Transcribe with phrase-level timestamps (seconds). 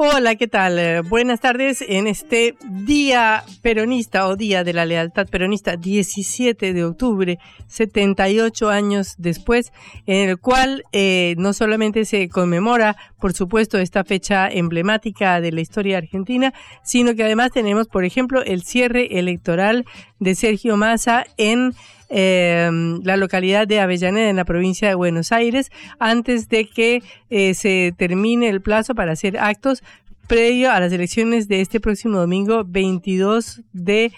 [0.00, 1.02] Hola, ¿qué tal?
[1.08, 7.40] Buenas tardes en este Día Peronista o Día de la Lealtad Peronista, 17 de octubre,
[7.66, 9.72] 78 años después,
[10.06, 15.62] en el cual eh, no solamente se conmemora, por supuesto, esta fecha emblemática de la
[15.62, 19.84] historia argentina, sino que además tenemos, por ejemplo, el cierre electoral
[20.20, 21.74] de Sergio Massa en
[22.08, 22.70] eh,
[23.02, 27.94] la localidad de Avellaneda en la provincia de Buenos Aires antes de que eh, se
[27.96, 29.82] termine el plazo para hacer actos
[30.26, 34.12] previo a las elecciones de este próximo domingo 22 de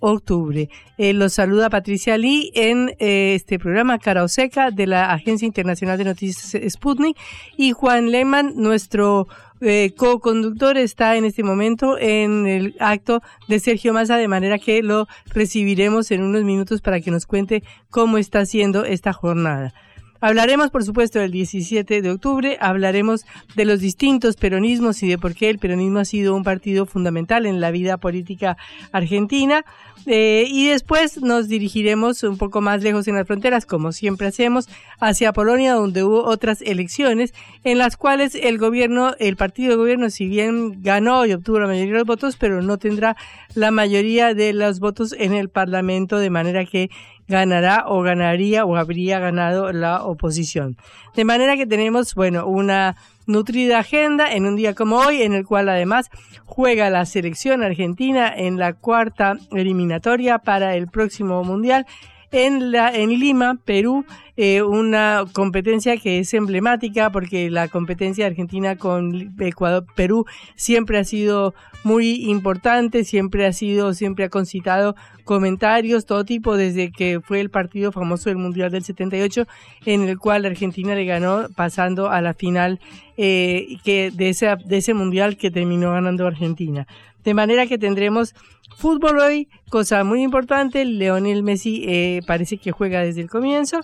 [0.00, 0.68] octubre.
[0.98, 5.98] Eh, los saluda Patricia Lee en eh, este programa Cara Seca de la Agencia Internacional
[5.98, 7.16] de Noticias Sputnik
[7.56, 9.28] y Juan Lehmann, nuestro
[9.60, 14.82] eh, co-conductor está en este momento en el acto de Sergio Massa, de manera que
[14.82, 19.74] lo recibiremos en unos minutos para que nos cuente cómo está siendo esta jornada.
[20.20, 23.24] Hablaremos, por supuesto, del 17 de octubre, hablaremos
[23.56, 27.46] de los distintos peronismos y de por qué el peronismo ha sido un partido fundamental
[27.46, 28.56] en la vida política
[28.92, 29.64] argentina.
[30.06, 34.68] Eh, y después nos dirigiremos un poco más lejos en las fronteras, como siempre hacemos,
[34.98, 37.34] hacia Polonia, donde hubo otras elecciones
[37.64, 41.66] en las cuales el gobierno, el partido de gobierno, si bien ganó y obtuvo la
[41.66, 43.16] mayoría de los votos, pero no tendrá
[43.54, 46.90] la mayoría de los votos en el Parlamento, de manera que
[47.30, 50.76] ganará o ganaría o habría ganado la oposición.
[51.14, 52.96] De manera que tenemos, bueno, una
[53.26, 56.10] nutrida agenda en un día como hoy, en el cual además
[56.44, 61.86] juega la selección argentina en la cuarta eliminatoria para el próximo mundial
[62.32, 64.04] en, la, en Lima, Perú,
[64.36, 70.24] eh, una competencia que es emblemática porque la competencia argentina con Ecuador, Perú
[70.54, 71.54] siempre ha sido
[71.84, 77.50] muy importante, siempre ha sido, siempre ha concitado comentarios, todo tipo, desde que fue el
[77.50, 79.46] partido famoso del Mundial del 78,
[79.86, 82.80] en el cual Argentina le ganó pasando a la final
[83.16, 86.86] eh, que de, ese, de ese Mundial que terminó ganando Argentina.
[87.24, 88.34] De manera que tendremos
[88.76, 93.80] fútbol hoy, cosa muy importante, Leonel Messi eh, parece que juega desde el comienzo.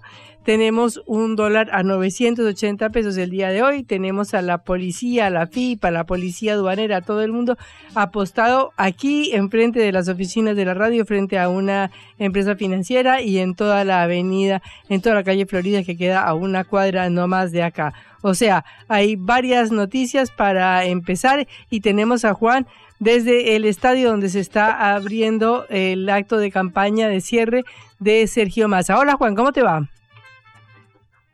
[0.47, 3.83] Tenemos un dólar a 980 pesos el día de hoy.
[3.83, 7.59] Tenemos a la policía, a la FIP, a la policía aduanera, a todo el mundo
[7.97, 13.39] apostado aquí enfrente de las oficinas de la radio, frente a una empresa financiera y
[13.39, 17.27] en toda la avenida, en toda la calle Florida que queda a una cuadra no
[17.27, 17.93] más de acá.
[18.23, 22.69] O sea, hay varias noticias para empezar y tenemos a Juan
[22.99, 27.65] desde el estadio donde se está abriendo el acto de campaña de cierre
[27.99, 28.99] de Sergio Massa.
[28.99, 29.89] Hola Juan, ¿cómo te va?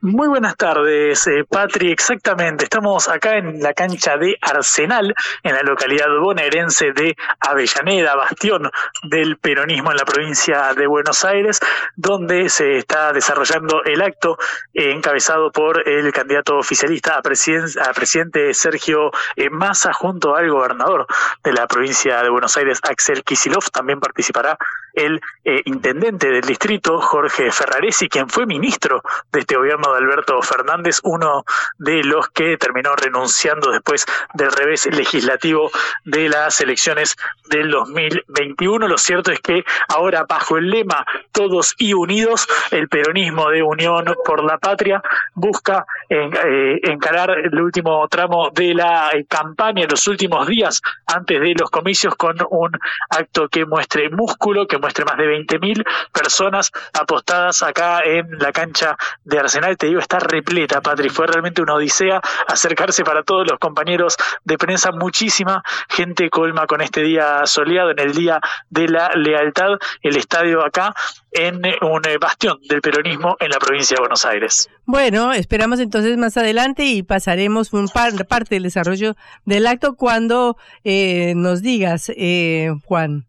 [0.04, 1.92] Muy buenas tardes, eh, Patri.
[1.92, 5.14] Exactamente, estamos acá en la cancha de Arsenal,
[5.44, 8.68] en la localidad bonaerense de Avellaneda, bastión
[9.04, 11.60] del peronismo en la provincia de Buenos Aires,
[11.94, 14.38] donde se está desarrollando el acto
[14.74, 21.06] encabezado por el candidato oficialista a, presidente Sergio eh, Massa junto al gobernador
[21.44, 23.70] de la provincia de Buenos Aires, Axel Kisilov.
[23.70, 24.58] También participará
[24.94, 25.20] el
[25.64, 31.44] intendente del distrito, Jorge Ferraresi, quien fue ministro de este gobierno Alberto Fernández, uno
[31.78, 35.70] de los que terminó renunciando después del revés legislativo
[36.04, 37.16] de las elecciones
[37.48, 38.88] del 2021.
[38.88, 44.14] Lo cierto es que ahora bajo el lema Todos y Unidos, el peronismo de Unión
[44.24, 45.02] por la Patria
[45.34, 51.70] busca eh, encarar el último tramo de la campaña, los últimos días antes de los
[51.70, 52.70] comicios con un
[53.10, 55.82] acto que muestre músculo, que muestre más de 20.000
[56.12, 61.08] personas apostadas acá en la cancha de Arsenal te digo, está repleta, Patri.
[61.08, 64.90] Fue realmente una odisea acercarse para todos los compañeros de prensa.
[64.92, 68.40] Muchísima gente colma con este día soleado, en el día
[68.70, 70.94] de la lealtad, el estadio acá
[71.30, 74.68] en un bastión del peronismo en la provincia de Buenos Aires.
[74.84, 79.14] Bueno, esperamos entonces más adelante y pasaremos un par, parte del desarrollo
[79.44, 83.26] del acto cuando eh, nos digas, eh, Juan.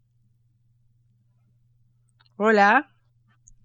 [2.38, 2.89] Hola.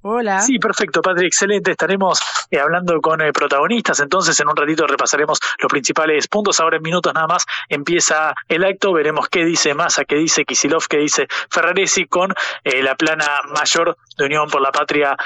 [0.03, 0.41] Hola.
[0.41, 1.73] Sí, perfecto, Padre, excelente.
[1.73, 2.21] Estaremos
[2.51, 6.61] eh, hablando con eh, protagonistas, entonces en un ratito repasaremos los principales puntos.
[6.61, 10.87] Ahora en minutos nada más empieza el acto, veremos qué dice Massa, qué dice Kisilov,
[10.89, 12.33] qué dice Ferraresi con
[12.63, 15.17] eh, la plana mayor de Unión por la Patria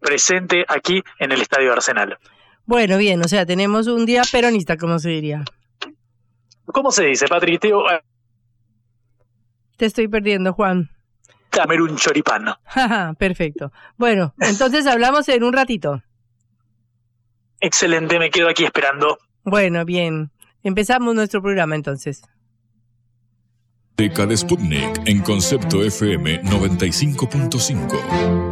[0.00, 2.16] presente aquí en el Estadio Arsenal.
[2.66, 5.44] Bueno, bien, o sea, tenemos un día peronista, como se diría.
[6.66, 7.60] ¿Cómo se dice, Patrick?
[9.76, 10.90] Te estoy perdiendo, Juan.
[11.50, 12.46] Dame un choripán.
[13.18, 13.72] Perfecto.
[13.96, 16.02] Bueno, entonces hablamos en un ratito.
[17.60, 19.18] Excelente, me quedo aquí esperando.
[19.44, 20.30] Bueno, bien.
[20.62, 22.22] Empezamos nuestro programa entonces.
[23.96, 28.49] Deca de Sputnik en concepto FM 95.5.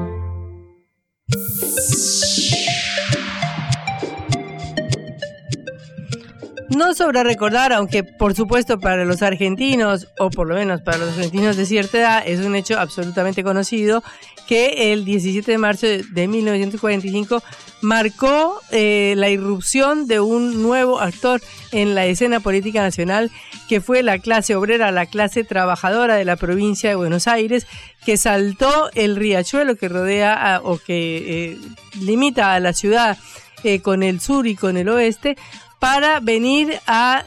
[6.68, 11.10] No sobra recordar, aunque por supuesto para los argentinos, o por lo menos para los
[11.10, 14.02] argentinos de cierta edad, es un hecho absolutamente conocido,
[14.46, 17.42] que el 17 de marzo de 1945
[17.80, 21.40] marcó eh, la irrupción de un nuevo actor
[21.72, 23.30] en la escena política nacional,
[23.68, 27.66] que fue la clase obrera, la clase trabajadora de la provincia de Buenos Aires,
[28.04, 31.58] que saltó el riachuelo que rodea o que eh,
[32.00, 33.18] limita a la ciudad
[33.64, 35.36] eh, con el sur y con el oeste
[35.78, 37.24] para venir a,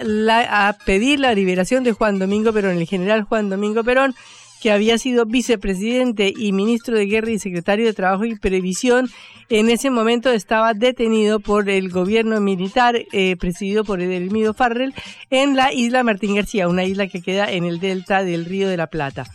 [0.49, 4.15] a pedir la liberación de Juan Domingo Perón, el general Juan Domingo Perón,
[4.61, 9.09] que había sido vicepresidente y ministro de Guerra y secretario de Trabajo y Previsión,
[9.49, 14.93] en ese momento estaba detenido por el gobierno militar eh, presidido por Edelmido Farrell
[15.29, 18.77] en la isla Martín García, una isla que queda en el delta del Río de
[18.77, 19.25] la Plata.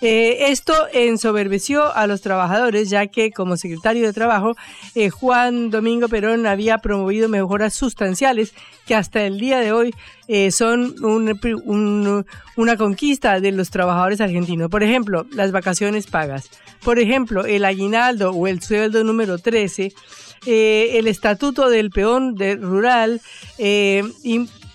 [0.00, 4.56] Eh, esto ensoberbeció a los trabajadores, ya que como secretario de Trabajo,
[4.94, 8.54] eh, Juan Domingo Perón había promovido mejoras sustanciales
[8.86, 9.94] que hasta el día de hoy
[10.28, 10.94] eh, son
[12.56, 14.70] una conquista de los trabajadores argentinos.
[14.70, 16.48] Por ejemplo, las vacaciones pagas.
[16.84, 19.92] Por ejemplo, el aguinaldo o el sueldo número 13.
[20.46, 23.20] el estatuto del peón rural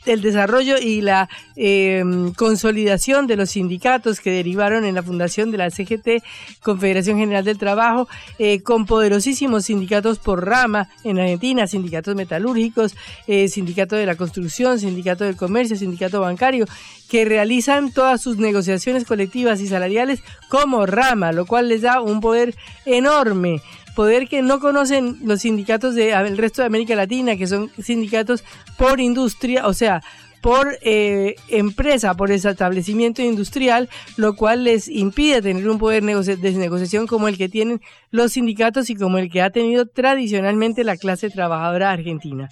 [0.05, 5.57] el desarrollo y la em, consolidación de los sindicatos que derivaron en la fundación de
[5.57, 6.23] la CGT,
[6.61, 8.07] Confederación General del Trabajo,
[8.39, 12.95] eh, con poderosísimos sindicatos por rama en Argentina, sindicatos metalúrgicos,
[13.27, 16.65] eh, sindicato de la construcción, sindicato del comercio, sindicato bancario,
[17.09, 22.21] que realizan todas sus negociaciones colectivas y salariales como rama, lo cual les da un
[22.21, 23.61] poder enorme
[23.95, 28.43] poder que no conocen los sindicatos del resto de América Latina, que son sindicatos
[28.77, 30.01] por industria, o sea,
[30.41, 33.87] por eh, empresa, por establecimiento industrial,
[34.17, 37.79] lo cual les impide tener un poder de negociación como el que tienen
[38.11, 42.49] los sindicatos y como el que ha tenido tradicionalmente la clase trabajadora argentina.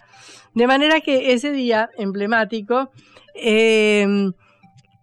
[0.53, 2.91] De manera que ese día emblemático
[3.35, 4.31] eh,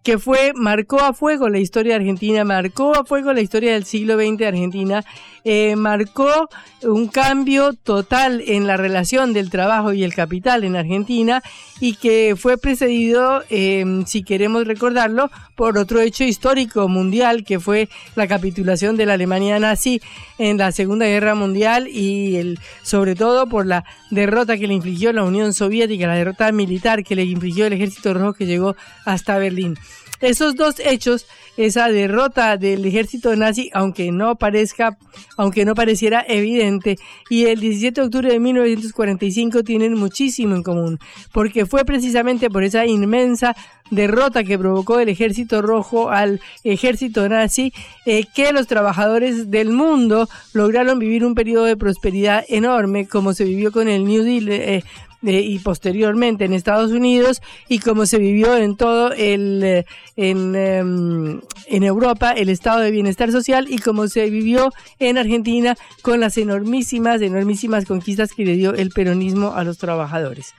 [0.03, 3.83] que fue, marcó a fuego la historia de Argentina, marcó a fuego la historia del
[3.83, 5.05] siglo XX de Argentina,
[5.43, 6.49] eh, marcó
[6.83, 11.41] un cambio total en la relación del trabajo y el capital en Argentina
[11.79, 17.89] y que fue precedido, eh, si queremos recordarlo, por otro hecho histórico mundial que fue
[18.15, 20.01] la capitulación de la Alemania nazi
[20.37, 25.11] en la Segunda Guerra Mundial y el, sobre todo por la derrota que le infligió
[25.11, 28.75] la Unión Soviética, la derrota militar que le infligió el Ejército Rojo que llegó
[29.05, 29.77] hasta Berlín.
[30.21, 34.97] Esos dos hechos, esa derrota del ejército nazi, aunque no parezca,
[35.37, 36.97] aunque no pareciera evidente,
[37.29, 40.99] y el 17 de octubre de 1945 tienen muchísimo en común,
[41.31, 43.55] porque fue precisamente por esa inmensa
[43.91, 47.73] derrota que provocó el ejército rojo al ejército nazi,
[48.05, 53.45] eh, que los trabajadores del mundo lograron vivir un periodo de prosperidad enorme, como se
[53.45, 54.83] vivió con el New Deal eh,
[55.21, 59.85] y posteriormente en Estados Unidos y como se vivió en todo el eh,
[60.15, 65.75] en, em, en Europa el estado de bienestar social y como se vivió en Argentina
[66.01, 70.53] con las enormísimas enormísimas conquistas que le dio el peronismo a los trabajadores.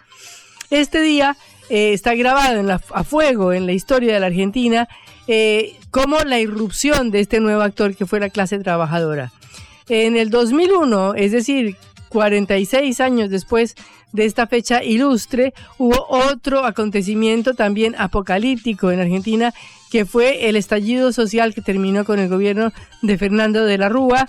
[0.70, 1.36] Este día
[1.70, 4.88] eh, está grabado en la, a fuego en la historia de la Argentina
[5.26, 9.32] eh, como la irrupción de este nuevo actor que fue la clase trabajadora.
[9.88, 11.76] En el 2001, es decir,
[12.10, 13.76] 46 años después
[14.12, 19.54] de esta fecha ilustre, hubo otro acontecimiento también apocalíptico en Argentina,
[19.90, 24.28] que fue el estallido social que terminó con el gobierno de Fernando de la Rúa,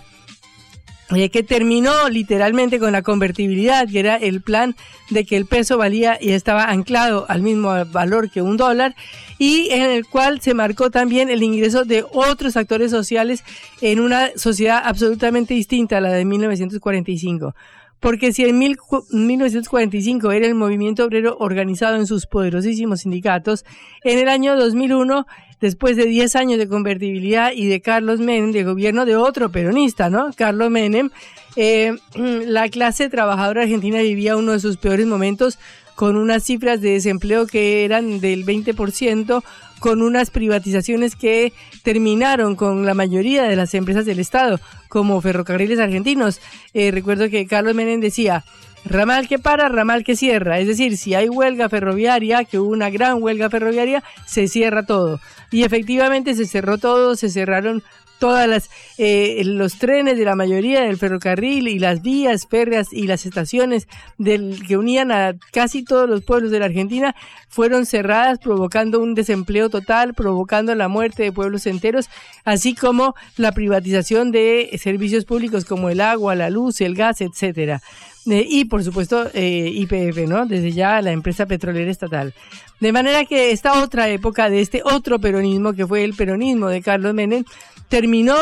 [1.16, 4.76] eh, que terminó literalmente con la convertibilidad, que era el plan
[5.10, 8.96] de que el peso valía y estaba anclado al mismo valor que un dólar,
[9.38, 13.44] y en el cual se marcó también el ingreso de otros actores sociales
[13.82, 17.56] en una sociedad absolutamente distinta a la de 1945.
[18.02, 23.64] Porque si en 1945 era el movimiento obrero organizado en sus poderosísimos sindicatos,
[24.04, 25.28] en el año 2001
[25.62, 30.10] después de 10 años de convertibilidad y de Carlos Menem, de gobierno de otro peronista,
[30.10, 30.32] ¿no?
[30.36, 31.12] Carlos Menem,
[31.56, 35.60] eh, la clase trabajadora argentina vivía uno de sus peores momentos
[35.96, 39.44] con unas cifras de desempleo que eran del 20%,
[39.80, 45.80] con unas privatizaciones que terminaron con la mayoría de las empresas del Estado, como Ferrocarriles
[45.80, 46.40] Argentinos.
[46.74, 48.44] Eh, recuerdo que Carlos Menem decía,
[48.86, 50.60] ramal que para, ramal que cierra.
[50.60, 55.20] Es decir, si hay huelga ferroviaria, que hubo una gran huelga ferroviaria, se cierra todo.
[55.52, 57.84] Y efectivamente se cerró todo, se cerraron
[58.22, 63.08] todas las eh, los trenes de la mayoría del ferrocarril y las vías férreas y
[63.08, 63.88] las estaciones
[64.20, 67.16] del que unían a casi todos los pueblos de la Argentina
[67.50, 72.10] fueron cerradas provocando un desempleo total, provocando la muerte de pueblos enteros,
[72.46, 77.82] así como la privatización de servicios públicos como el agua, la luz, el gas, etcétera.
[78.30, 80.46] Eh, y por supuesto eh, IPF, ¿no?
[80.46, 82.34] Desde ya la empresa petrolera estatal.
[82.80, 86.82] De manera que esta otra época de este otro peronismo, que fue el peronismo de
[86.82, 87.44] Carlos Menem,
[87.90, 88.36] terminó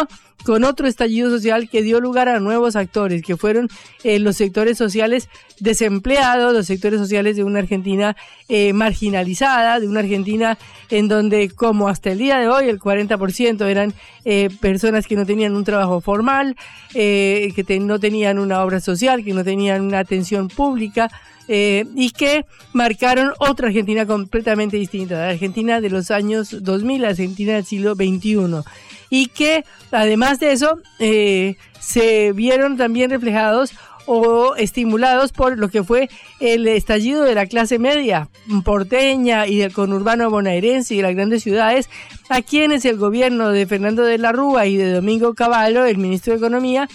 [0.46, 3.70] con otro estallido social que dio lugar a nuevos actores, que fueron
[4.04, 5.30] eh, los sectores sociales
[5.60, 8.16] desempleados, los sectores sociales de una Argentina
[8.48, 10.58] eh, marginalizada, de una Argentina
[10.90, 13.94] en donde, como hasta el día de hoy, el 40% eran
[14.26, 16.56] eh, personas que no tenían un trabajo formal,
[16.94, 21.12] que no tenían una obra social, que no tenían una atención pública,
[21.50, 27.54] y que marcaron otra Argentina completamente distinta, la Argentina de los años 2000, la Argentina
[27.54, 28.64] del siglo XXI
[29.10, 33.72] y que además de eso eh, se vieron también reflejados
[34.12, 38.28] o estimulados por lo que fue el estallido de la clase media
[38.66, 41.92] porteña y del conurbano bonaerense y de las grandes ciudades,
[42.28, 46.34] a quienes el gobierno de Fernando de la Rúa y de Domingo Cavallo, el ministro
[46.34, 46.90] de Economía,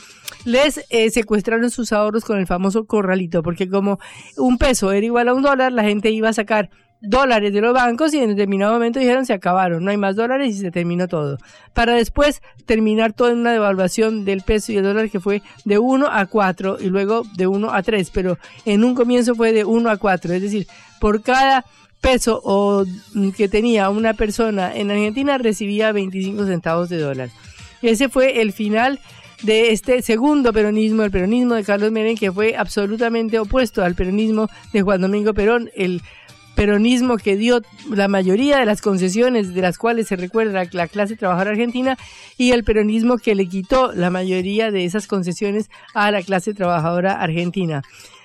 [0.44, 4.00] les eh, secuestraron sus ahorros con el famoso corralito, porque como
[4.37, 6.68] un peso era igual a un dólar, la gente iba a sacar
[7.04, 10.56] dólares de los bancos y en determinado momento dijeron se acabaron, no hay más dólares
[10.56, 11.38] y se terminó todo.
[11.73, 15.78] Para después terminar todo en una devaluación del peso y el dólar que fue de
[15.78, 19.64] 1 a 4 y luego de 1 a 3, pero en un comienzo fue de
[19.64, 20.66] 1 a 4, es decir,
[21.00, 21.64] por cada
[22.00, 22.84] peso o
[23.14, 27.30] mm, que tenía una persona en Argentina recibía 25 centavos de dólar.
[27.82, 29.00] Ese fue el final
[29.42, 34.49] de este segundo peronismo, el peronismo de Carlos Menem, que fue absolutamente opuesto al peronismo
[34.73, 36.02] de Juan Domingo Perón, el
[36.54, 41.16] peronismo que dio la mayoría de las concesiones de las cuales se recuerda la clase
[41.16, 41.96] trabajadora argentina
[42.38, 47.20] y el peronismo que le quitó la mayoría de esas concesiones a la clase trabajadora
[47.20, 47.82] argentina.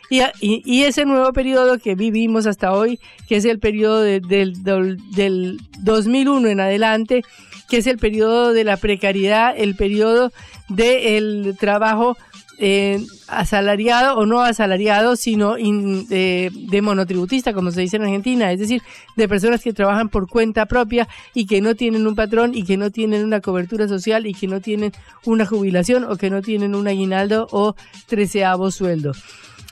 [0.10, 6.48] Y, ese nuevo periodo que vivimos hasta hoy, que es el periodo del, del 2001
[6.48, 7.22] en adelante,
[7.70, 10.32] que es el periodo de la precariedad, el periodo
[10.68, 12.18] del trabajo
[12.62, 18.82] eh, asalariado o no asalariado, sino de, monotributista, como se dice en Argentina, es decir,
[19.16, 22.76] de personas que trabajan por cuenta propia y que no tienen un patrón y que
[22.76, 24.92] no tienen una cobertura social y que no tienen
[25.24, 27.76] una jubilación o que no tienen un aguinaldo o
[28.08, 29.14] treceavo sueldo.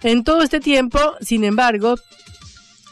[0.03, 1.95] En todo este tiempo, sin embargo,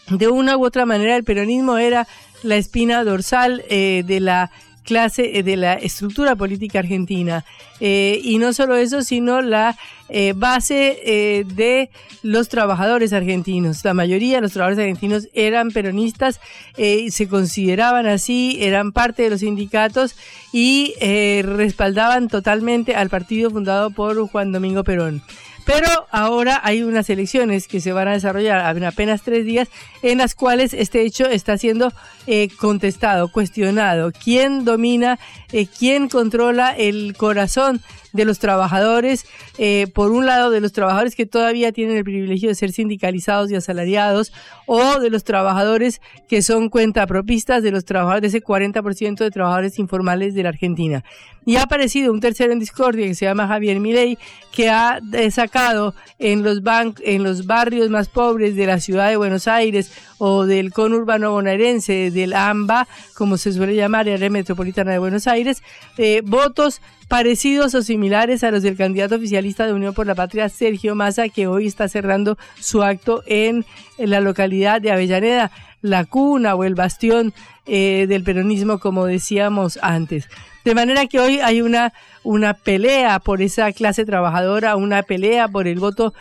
[0.09, 2.05] de una u otra manera el peronismo era
[2.43, 4.51] la espina dorsal eh, de la
[4.85, 7.43] clase eh, de la estructura política argentina.
[7.81, 9.77] Eh, y no solo eso, sino la
[10.07, 11.89] eh, base de
[12.23, 13.83] los trabajadores argentinos.
[13.83, 16.39] La mayoría de los trabajadores argentinos eran peronistas,
[16.75, 20.15] se consideraban así, eran parte de los sindicatos
[20.53, 20.93] y
[21.41, 25.21] respaldaban totalmente al partido fundado por Juan Domingo Perón.
[25.65, 29.67] Pero ahora hay unas elecciones que se van a desarrollar en apenas tres días
[30.03, 31.91] en las cuales este hecho está siendo
[32.27, 34.11] eh, contestado, cuestionado.
[34.11, 35.17] ¿Quién domina,
[35.51, 37.81] eh, quién controla el corazón
[38.15, 39.25] de los trabajadores?
[39.57, 43.51] Eh, por un lado, de los trabajadores que todavía tienen el privilegio de ser sindicalizados
[43.51, 44.33] y asalariados,
[44.65, 49.79] o de los trabajadores que son cuentapropistas de los trabajadores, de ese 40% de trabajadores
[49.79, 51.03] informales de la Argentina.
[51.47, 54.17] Y ha aparecido un tercero en discordia que se llama Javier Milei,
[54.51, 56.61] que ha sacado en los,
[57.01, 62.09] en los barrios más pobres de la ciudad de Buenos Aires o del conurbano bonaerense,
[62.09, 65.61] del AMBA, como se suele llamar, área metropolitana de Buenos Aires,
[65.97, 70.49] eh, votos parecidos o similares a los del candidato oficialista de Unión por la Patria,
[70.49, 73.65] Sergio Massa, que hoy está cerrando su acto en,
[73.97, 77.33] la localidad de Avellaneda, la cuna o el bastión
[77.65, 80.27] eh, del peronismo, como decíamos antes.
[80.63, 81.93] De manera que hoy hay una,
[82.23, 86.13] una pelea por esa clase trabajadora, una pelea por el voto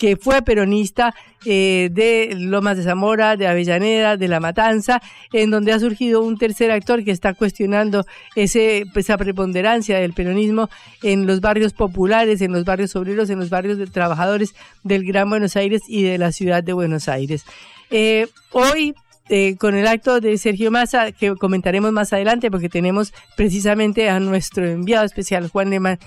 [0.00, 1.14] que fue peronista
[1.44, 6.38] eh, de Lomas de Zamora, de Avellaneda, de La Matanza, en donde ha surgido un
[6.38, 10.70] tercer actor que está cuestionando esa preponderancia del peronismo
[11.02, 14.54] en los barrios populares, en los barrios obreros, en los barrios de trabajadores
[14.84, 17.44] del Gran Buenos Aires y de la ciudad de Buenos Aires.
[17.90, 18.94] Eh, hoy
[19.28, 24.18] eh, con el acto de Sergio Massa, que comentaremos más adelante, porque tenemos precisamente a
[24.18, 25.98] nuestro enviado especial, Juan Lehmann,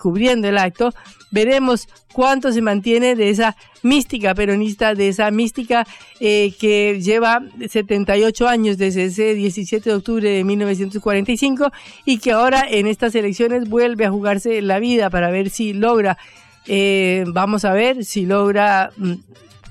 [0.00, 0.94] cubriendo el acto,
[1.30, 5.86] veremos cuánto se mantiene de esa mística peronista, de esa mística
[6.20, 11.72] eh, que lleva 78 años desde ese 17 de octubre de 1945
[12.04, 16.16] y que ahora en estas elecciones vuelve a jugarse la vida para ver si logra,
[16.66, 19.14] eh, vamos a ver si logra mm,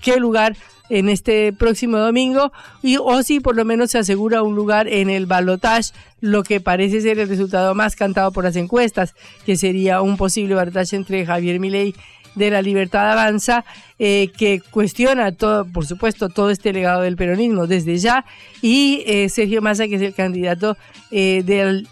[0.01, 0.55] qué lugar
[0.89, 2.51] en este próximo domingo.
[2.81, 6.59] Y o si por lo menos se asegura un lugar en el balotage, lo que
[6.61, 9.13] parece ser el resultado más cantado por las encuestas,
[9.45, 11.95] que sería un posible balotage entre Javier Milei
[12.35, 13.63] de la Libertad Avanza,
[13.99, 18.25] eh, que cuestiona todo, por supuesto, todo este legado del peronismo desde ya,
[18.61, 20.77] y eh, Sergio Massa, que es el candidato
[21.11, 21.85] eh, de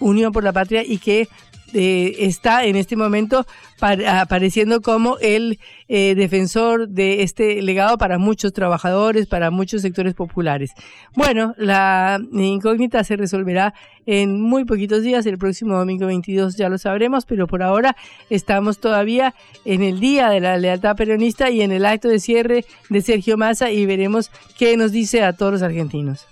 [0.00, 1.28] Unión por la Patria y que
[1.74, 3.46] eh, está en este momento
[3.80, 10.72] apareciendo como el eh, defensor de este legado para muchos trabajadores, para muchos sectores populares.
[11.16, 13.74] Bueno, la incógnita se resolverá
[14.06, 17.96] en muy poquitos días, el próximo domingo 22 ya lo sabremos, pero por ahora
[18.30, 22.64] estamos todavía en el día de la lealtad peronista y en el acto de cierre
[22.88, 26.31] de Sergio Massa y veremos qué nos dice a todos los argentinos.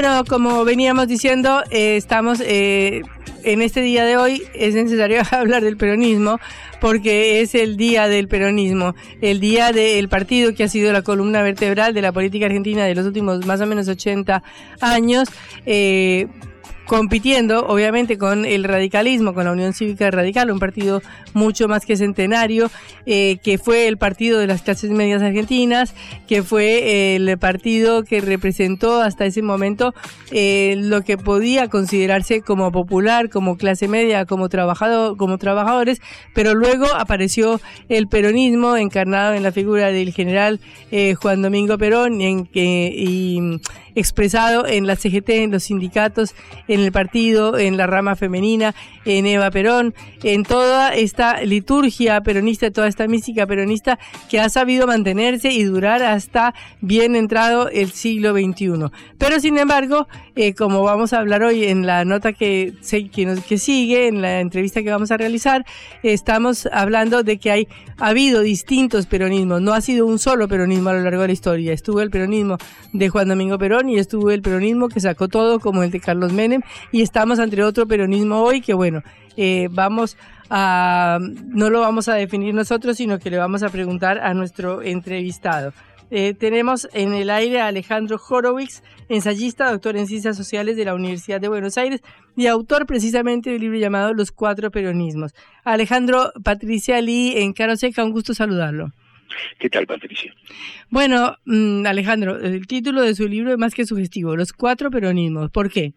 [0.00, 3.02] Bueno, como veníamos diciendo, eh, estamos eh,
[3.42, 6.38] en este día de hoy, es necesario hablar del peronismo
[6.80, 11.42] porque es el día del peronismo, el día del partido que ha sido la columna
[11.42, 14.40] vertebral de la política argentina de los últimos más o menos 80
[14.80, 15.28] años.
[15.66, 16.28] Eh,
[16.88, 21.02] compitiendo obviamente con el radicalismo, con la Unión Cívica Radical, un partido
[21.34, 22.70] mucho más que centenario,
[23.04, 25.94] eh, que fue el partido de las clases medias argentinas,
[26.26, 29.94] que fue el partido que representó hasta ese momento
[30.30, 36.00] eh, lo que podía considerarse como popular, como clase media, como trabajador, como trabajadores,
[36.34, 37.60] pero luego apareció
[37.90, 40.58] el peronismo encarnado en la figura del general
[40.90, 43.60] eh, Juan Domingo Perón en que y
[43.98, 46.34] expresado en la CGT, en los sindicatos,
[46.68, 52.70] en el partido, en la rama femenina, en Eva Perón, en toda esta liturgia peronista,
[52.70, 58.32] toda esta mística peronista que ha sabido mantenerse y durar hasta bien entrado el siglo
[58.32, 58.90] XXI.
[59.18, 60.06] Pero sin embargo,
[60.36, 64.82] eh, como vamos a hablar hoy en la nota que, que, sigue, en la entrevista
[64.82, 65.64] que vamos a realizar,
[66.02, 70.90] estamos hablando de que hay ha habido distintos peronismos, no ha sido un solo peronismo
[70.90, 71.72] a lo largo de la historia.
[71.72, 72.56] Estuvo el peronismo
[72.92, 76.32] de Juan Domingo Perón y estuvo el peronismo que sacó todo, como el de Carlos
[76.32, 79.02] Menem, y estamos ante otro peronismo hoy que, bueno,
[79.36, 80.16] eh, vamos
[80.50, 84.82] a, no lo vamos a definir nosotros, sino que le vamos a preguntar a nuestro
[84.82, 85.72] entrevistado.
[86.10, 90.94] Eh, tenemos en el aire a Alejandro Horowitz, ensayista, doctor en Ciencias Sociales de la
[90.94, 92.00] Universidad de Buenos Aires
[92.34, 95.34] y autor precisamente del libro llamado Los Cuatro Peronismos.
[95.64, 98.92] Alejandro Patricia Lee en Caro Seca, un gusto saludarlo.
[99.58, 100.34] ¿Qué tal, Patricia?
[100.90, 105.50] Bueno, mm, Alejandro, el título de su libro es más que sugestivo, Los Cuatro Peronismos.
[105.50, 105.92] ¿Por qué?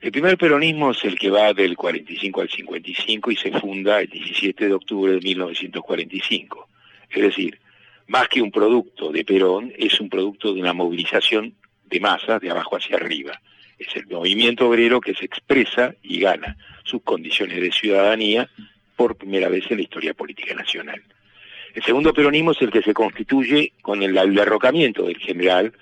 [0.00, 4.08] El primer peronismo es el que va del 45 al 55 y se funda el
[4.08, 6.68] 17 de octubre de 1945.
[7.10, 7.60] Es decir,
[8.06, 12.50] más que un producto de Perón, es un producto de una movilización de masas de
[12.50, 13.42] abajo hacia arriba.
[13.78, 18.48] Es el movimiento obrero que se expresa y gana sus condiciones de ciudadanía
[18.96, 21.02] por primera vez en la historia política nacional.
[21.74, 25.72] El segundo peronismo es el que se constituye con el, derrocamiento del general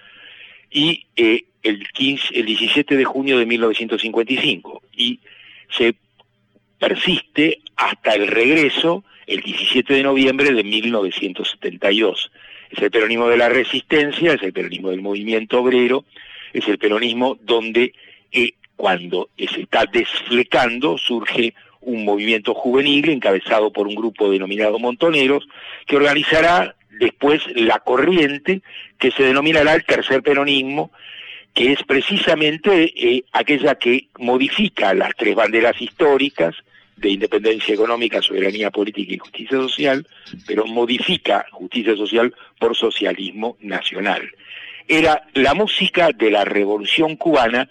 [0.70, 5.20] y eh, el, 15, el 17 de junio de 1955 y
[5.70, 5.94] se
[6.78, 12.30] persiste hasta el regreso el 17 de noviembre de 1972.
[12.70, 16.04] Es el peronismo de la resistencia, es el peronismo del movimiento obrero,
[16.52, 17.92] es el peronismo donde
[18.32, 25.46] eh, cuando se está desflecando surge un movimiento juvenil encabezado por un grupo denominado Montoneros,
[25.86, 28.62] que organizará después la corriente
[28.98, 30.90] que se denominará el tercer peronismo,
[31.54, 36.54] que es precisamente eh, aquella que modifica las tres banderas históricas
[36.96, 40.06] de independencia económica, soberanía política y justicia social,
[40.46, 44.28] pero modifica justicia social por socialismo nacional.
[44.88, 47.68] Era la música de la revolución cubana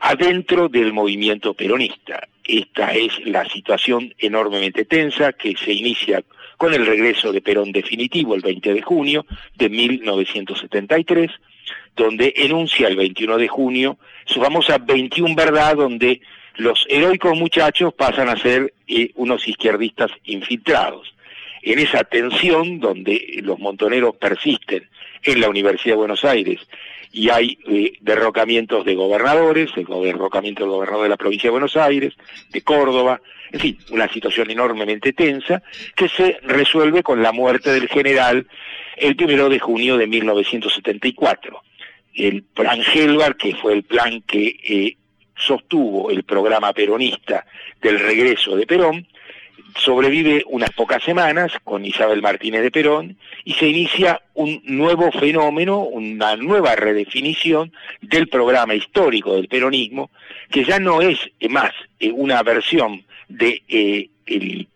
[0.00, 2.26] adentro del movimiento peronista.
[2.48, 6.24] Esta es la situación enormemente tensa que se inicia
[6.56, 11.30] con el regreso de Perón definitivo el 20 de junio de 1973,
[11.94, 16.22] donde enuncia el 21 de junio su famosa 21 verdad, donde
[16.56, 21.14] los heroicos muchachos pasan a ser eh, unos izquierdistas infiltrados.
[21.60, 24.88] En esa tensión donde los montoneros persisten
[25.22, 26.60] en la Universidad de Buenos Aires
[27.12, 31.76] y hay eh, derrocamientos de gobernadores, el derrocamiento del gobernador de la provincia de Buenos
[31.76, 32.14] Aires,
[32.50, 35.62] de Córdoba, en fin, una situación enormemente tensa
[35.96, 38.46] que se resuelve con la muerte del general
[38.96, 41.62] el primero de junio de 1974.
[42.14, 44.96] El plan Helvar, que fue el plan que eh,
[45.36, 47.46] sostuvo el programa peronista
[47.80, 49.06] del regreso de Perón,
[49.78, 55.80] sobrevive unas pocas semanas con Isabel Martínez de Perón y se inicia un nuevo fenómeno,
[55.80, 60.10] una nueva redefinición del programa histórico del peronismo,
[60.50, 64.68] que ya no es más eh, una versión de eh, el,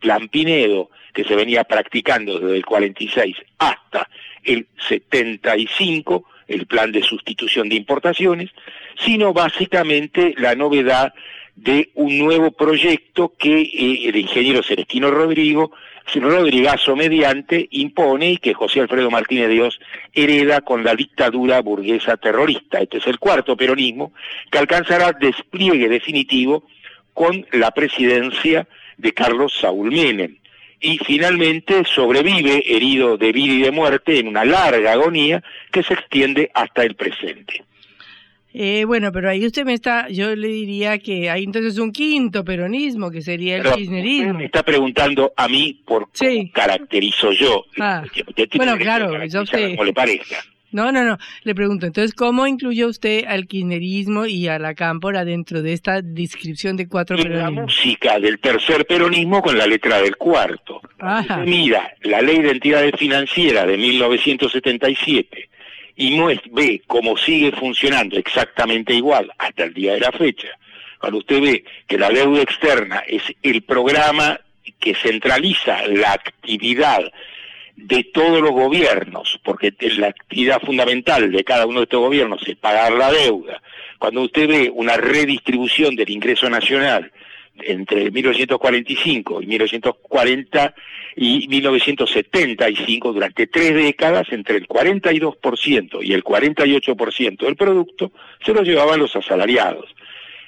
[0.00, 4.08] plan Pinedo que se venía practicando desde el 46 hasta
[4.44, 8.50] el 75, el plan de sustitución de importaciones,
[8.98, 11.14] sino básicamente la novedad
[11.56, 15.72] de un nuevo proyecto que eh, el ingeniero Celestino Rodrigo,
[16.14, 19.80] Rodrigazo mediante, impone y que José Alfredo Martínez Dios
[20.12, 22.80] hereda con la dictadura burguesa terrorista.
[22.80, 24.12] Este es el cuarto peronismo
[24.50, 26.64] que alcanzará despliegue definitivo
[27.14, 30.36] con la presidencia de Carlos Saúl Menem.
[30.80, 35.94] Y finalmente sobrevive herido de vida y de muerte en una larga agonía que se
[35.94, 37.64] extiende hasta el presente.
[38.54, 42.44] Eh, bueno, pero ahí usted me está, yo le diría que hay entonces un quinto
[42.44, 44.34] peronismo, que sería el kirchnerismo.
[44.34, 47.64] me está preguntando a mí por cómo caracterizo yo.
[47.80, 48.04] Ah.
[48.54, 49.70] Bueno, claro, yo sé.
[49.70, 50.44] Como le parezca.
[50.72, 51.18] No, no, no.
[51.44, 56.00] Le pregunto, entonces, ¿cómo incluyó usted al kirchnerismo y a la cámpora dentro de esta
[56.00, 57.54] descripción de cuatro peronismos?
[57.54, 60.80] La música del tercer peronismo con la letra del cuarto.
[61.44, 65.50] Mira, la ley de entidades financieras de 1977
[65.96, 66.18] y
[66.50, 70.48] ve cómo sigue funcionando exactamente igual hasta el día de la fecha,
[70.98, 74.40] cuando usted ve que la deuda externa es el programa
[74.78, 77.12] que centraliza la actividad
[77.76, 82.56] de todos los gobiernos, porque la actividad fundamental de cada uno de estos gobiernos es
[82.56, 83.62] pagar la deuda.
[83.98, 87.10] Cuando usted ve una redistribución del ingreso nacional
[87.60, 90.74] entre 1945 y 1940
[91.16, 98.12] y 1975, durante tres décadas, entre el 42% y el 48% del producto
[98.44, 99.94] se lo llevaban los asalariados.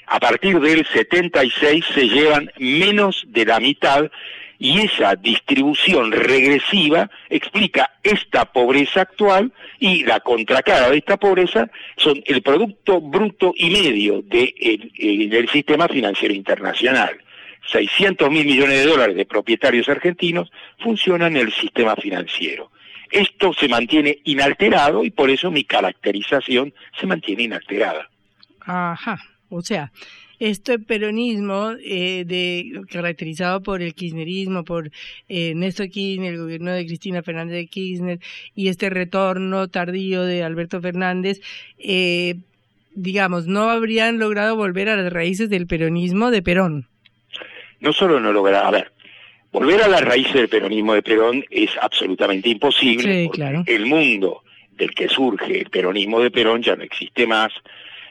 [0.06, 4.10] A partir del 76 se llevan menos de la mitad
[4.64, 12.22] y esa distribución regresiva explica esta pobreza actual y la contracara de esta pobreza son
[12.24, 14.54] el Producto Bruto y Medio de
[15.30, 17.14] del sistema financiero internacional.
[17.72, 22.70] 600 mil millones de dólares de propietarios argentinos funcionan en el sistema financiero.
[23.10, 28.08] Esto se mantiene inalterado y por eso mi caracterización se mantiene inalterada.
[28.60, 29.18] Ajá,
[29.50, 29.92] o sea,
[30.38, 34.90] este peronismo eh, de, caracterizado por el kirchnerismo, por
[35.28, 38.18] eh, Néstor Kirchner, el gobierno de Cristina Fernández de Kirchner
[38.54, 41.40] y este retorno tardío de Alberto Fernández,
[41.78, 42.36] eh,
[42.94, 46.88] digamos, no habrían logrado volver a las raíces del peronismo de Perón.
[47.80, 48.92] No solo no logra, a ver,
[49.52, 53.30] volver a las raíces del peronismo de Perón es absolutamente imposible.
[53.66, 54.42] El mundo
[54.72, 57.52] del que surge el peronismo de Perón ya no existe más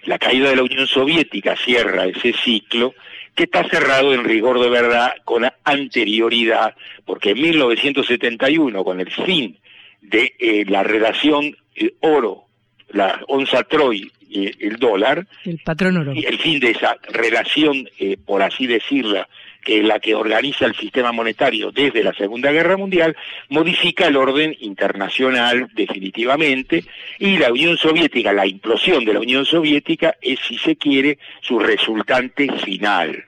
[0.06, 2.94] la caída de la Unión Soviética cierra ese ciclo
[3.36, 9.58] que está cerrado en rigor de verdad con anterioridad, porque en 1971, con el fin
[10.02, 12.46] de eh, la relación eh, oro,
[12.90, 16.14] la onza Troy y el dólar, el patrón oro.
[16.14, 19.28] Y el fin de esa relación, eh, por así decirla,
[19.64, 23.16] que la que organiza el sistema monetario desde la Segunda Guerra Mundial,
[23.50, 26.84] modifica el orden internacional definitivamente
[27.20, 31.60] y la Unión Soviética, la implosión de la Unión Soviética es, si se quiere, su
[31.60, 33.26] resultante final.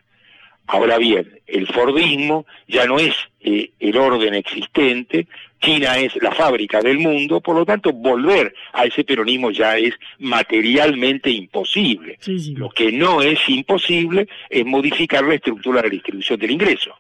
[0.67, 5.28] Ahora bien, el Fordismo ya no es eh, el orden existente,
[5.62, 9.93] China es la fábrica del mundo, por lo tanto volver a ese peronismo ya es
[10.19, 12.17] materialmente imposible.
[12.56, 16.93] Lo que no es imposible es modificar la estructura de la distribución del ingreso.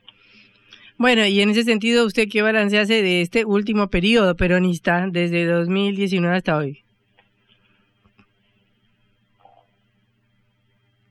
[0.97, 5.45] Bueno, y en ese sentido, ¿usted qué balance hace de este último periodo peronista, desde
[5.45, 6.83] 2019 hasta hoy?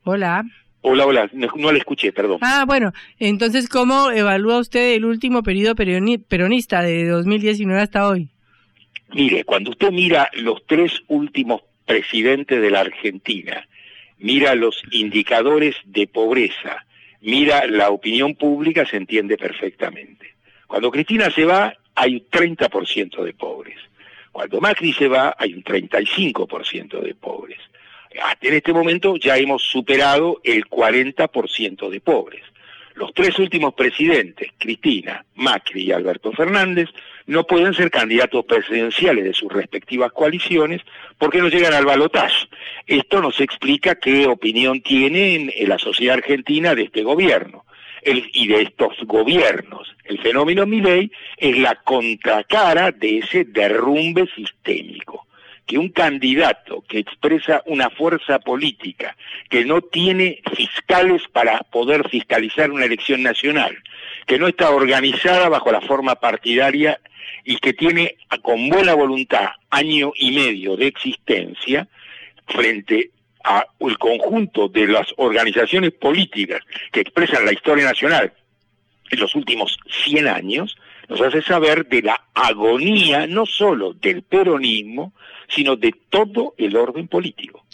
[0.05, 0.45] Hola.
[0.87, 2.38] Hola, hola, no, no la escuché, perdón.
[2.42, 8.29] Ah, bueno, entonces, ¿cómo evalúa usted el último periodo peroni- peronista de 2019 hasta hoy?
[9.14, 13.66] Mire, cuando usted mira los tres últimos presidentes de la Argentina,
[14.18, 16.85] mira los indicadores de pobreza,
[17.23, 20.35] mira la opinión pública, se entiende perfectamente.
[20.66, 23.79] Cuando Cristina se va, hay un 30% de pobres.
[24.33, 27.59] Cuando Macri se va, hay un 35% de pobres.
[28.22, 32.42] Hasta en este momento ya hemos superado el 40% de pobres.
[32.94, 36.88] Los tres últimos presidentes, Cristina, Macri y Alberto Fernández,
[37.27, 40.81] no pueden ser candidatos presidenciales de sus respectivas coaliciones
[41.18, 42.46] porque no llegan al balotaje.
[42.87, 47.64] Esto nos explica qué opinión tiene en, la sociedad argentina de este gobierno
[48.05, 49.92] y de estos gobiernos.
[50.05, 55.27] El fenómeno Milei es la contracara de ese derrumbe sistémico
[55.66, 59.16] que un candidato que expresa una fuerza política
[59.48, 63.77] que no tiene fiscales para poder fiscalizar una elección nacional,
[64.27, 67.00] que no está organizada bajo la forma partidaria
[67.44, 71.88] y que tiene con buena voluntad año y medio de existencia
[72.46, 73.11] frente
[73.42, 76.61] a el conjunto de las organizaciones políticas
[76.92, 78.33] que expresan la historia nacional
[79.11, 80.77] en los últimos 100 años,
[81.09, 85.12] nos hace saber de la agonía no solo del peronismo,
[85.49, 87.65] sino de todo el orden político.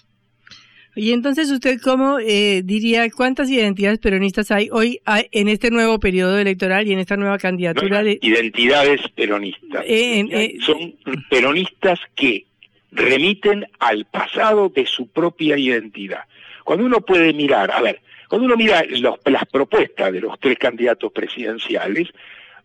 [0.97, 6.01] Y entonces, ¿usted cómo eh, diría cuántas identidades peronistas hay hoy hay en este nuevo
[6.01, 8.19] periodo electoral y en esta nueva candidatura de...
[8.21, 9.85] Identidades peronistas.
[9.87, 10.97] Eh, eh, Son
[11.31, 12.47] peronistas que
[12.91, 16.25] remiten al pasado de su propia identidad.
[16.65, 20.59] Cuando uno puede mirar, a ver, cuando uno mira los- las propuestas de los tres
[20.59, 22.09] candidatos presidenciales,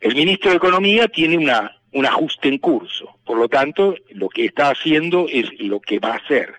[0.02, 3.18] el ministro de Economía tiene una, un ajuste en curso.
[3.24, 6.56] Por lo tanto, lo que está haciendo es lo que va a hacer.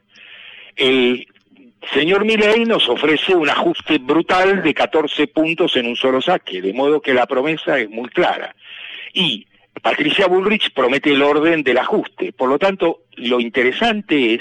[0.75, 1.27] El
[1.93, 6.73] señor Milei nos ofrece un ajuste brutal de 14 puntos en un solo saque, de
[6.73, 8.57] modo que la promesa es muy clara.
[9.13, 9.47] Y
[9.83, 12.33] Patricia Bullrich promete el orden del ajuste.
[12.33, 14.41] Por lo tanto, lo interesante es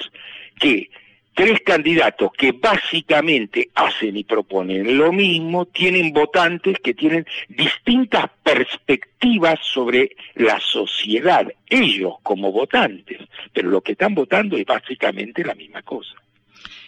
[0.58, 0.90] que
[1.36, 9.60] tres candidatos que básicamente hacen y proponen lo mismo, tienen votantes que tienen distintas perspectivas
[9.62, 13.20] sobre la sociedad, ellos como votantes,
[13.54, 16.16] pero lo que están votando es básicamente la misma cosa.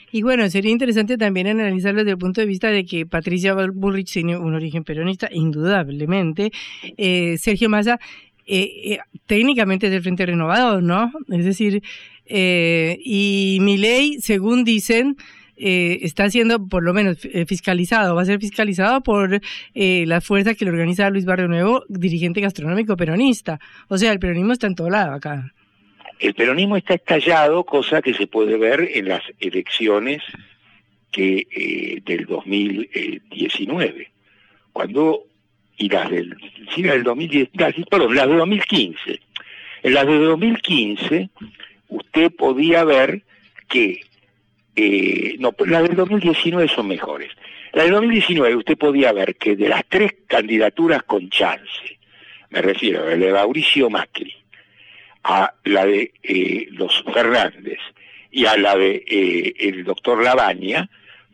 [0.10, 4.14] Y bueno, sería interesante también analizarlo desde el punto de vista de que Patricia Bullrich
[4.14, 6.52] tiene un origen peronista, indudablemente.
[6.98, 8.00] Eh, Sergio Massa,
[8.46, 11.12] eh, eh, técnicamente es del Frente Renovado, ¿no?
[11.30, 11.84] Es decir,
[12.30, 15.16] eh, y Milei, según dicen,
[15.56, 19.42] eh, está siendo por lo menos eh, fiscalizado, va a ser fiscalizado por
[19.74, 23.60] eh, la fuerza que le organiza Luis Barrio Nuevo, dirigente gastronómico peronista.
[23.88, 25.52] O sea, el peronismo está en todo lado acá.
[26.20, 30.22] El peronismo está estallado, cosa que se puede ver en las elecciones
[31.12, 34.12] que eh, del 2019,
[34.74, 35.24] cuando
[35.78, 36.36] y las del,
[36.74, 39.20] sí, las del 2010, las- perdón, las de 2015.
[39.84, 41.30] En las de 2015
[41.90, 43.24] usted podía ver
[43.68, 44.02] que
[44.76, 47.32] eh, no, las del 2019 son mejores.
[47.74, 52.00] Las del 2019 usted podía ver que de las tres candidaturas con chance,
[52.50, 54.36] me refiero a la de Mauricio Macri,
[55.24, 57.80] a la de eh, los Fernández
[58.32, 60.90] y a la de eh, el doctor Labaña,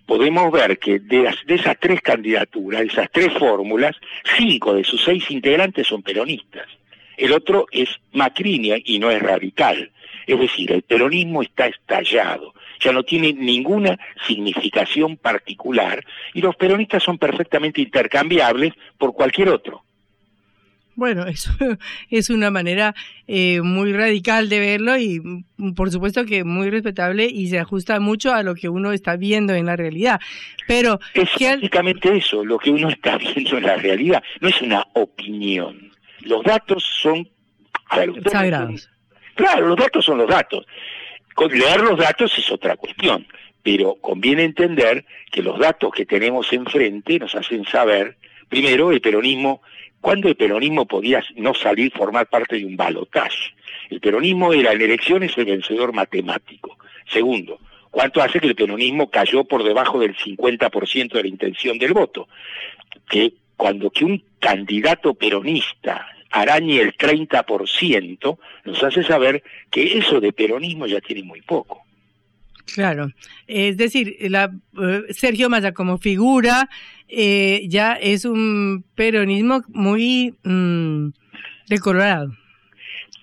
[0.06, 3.96] podemos ver que de esas tres candidaturas, de esas tres fórmulas,
[4.38, 6.68] cinco de sus seis integrantes son peronistas.
[7.18, 9.92] El otro es Macri y no es radical.
[10.28, 17.04] Es decir, el peronismo está estallado, ya no tiene ninguna significación particular y los peronistas
[17.04, 19.84] son perfectamente intercambiables por cualquier otro.
[20.96, 21.52] Bueno, eso
[22.10, 22.94] es una manera
[23.28, 28.00] eh, muy radical de verlo y mm, por supuesto que muy respetable y se ajusta
[28.00, 30.20] mucho a lo que uno está viendo en la realidad.
[30.68, 34.86] Pero es básicamente eso, lo que uno está viendo en la realidad, no es una
[34.94, 35.92] opinión.
[36.22, 37.28] Los datos son
[37.96, 38.90] ver, sagrados.
[39.36, 40.66] Claro, los datos son los datos.
[41.52, 43.26] Leer los datos es otra cuestión,
[43.62, 48.18] pero conviene entender que los datos que tenemos enfrente nos hacen saber,
[48.50, 49.62] primero, el peronismo,
[50.00, 53.54] cuándo el peronismo podía no salir, formar parte de un balotaje.
[53.90, 56.78] El peronismo era en elecciones el vencedor matemático.
[57.12, 61.94] Segundo, ¿cuánto hace que el peronismo cayó por debajo del 50% de la intención del
[61.94, 62.28] voto?
[63.10, 70.34] Que cuando que un candidato peronista arañe el 30%, nos hace saber que eso de
[70.34, 71.84] peronismo ya tiene muy poco.
[72.74, 73.12] Claro,
[73.46, 76.70] es decir, la, eh, Sergio Massa como figura
[77.08, 81.10] eh, ya es un peronismo muy mm,
[81.68, 82.34] decolorado.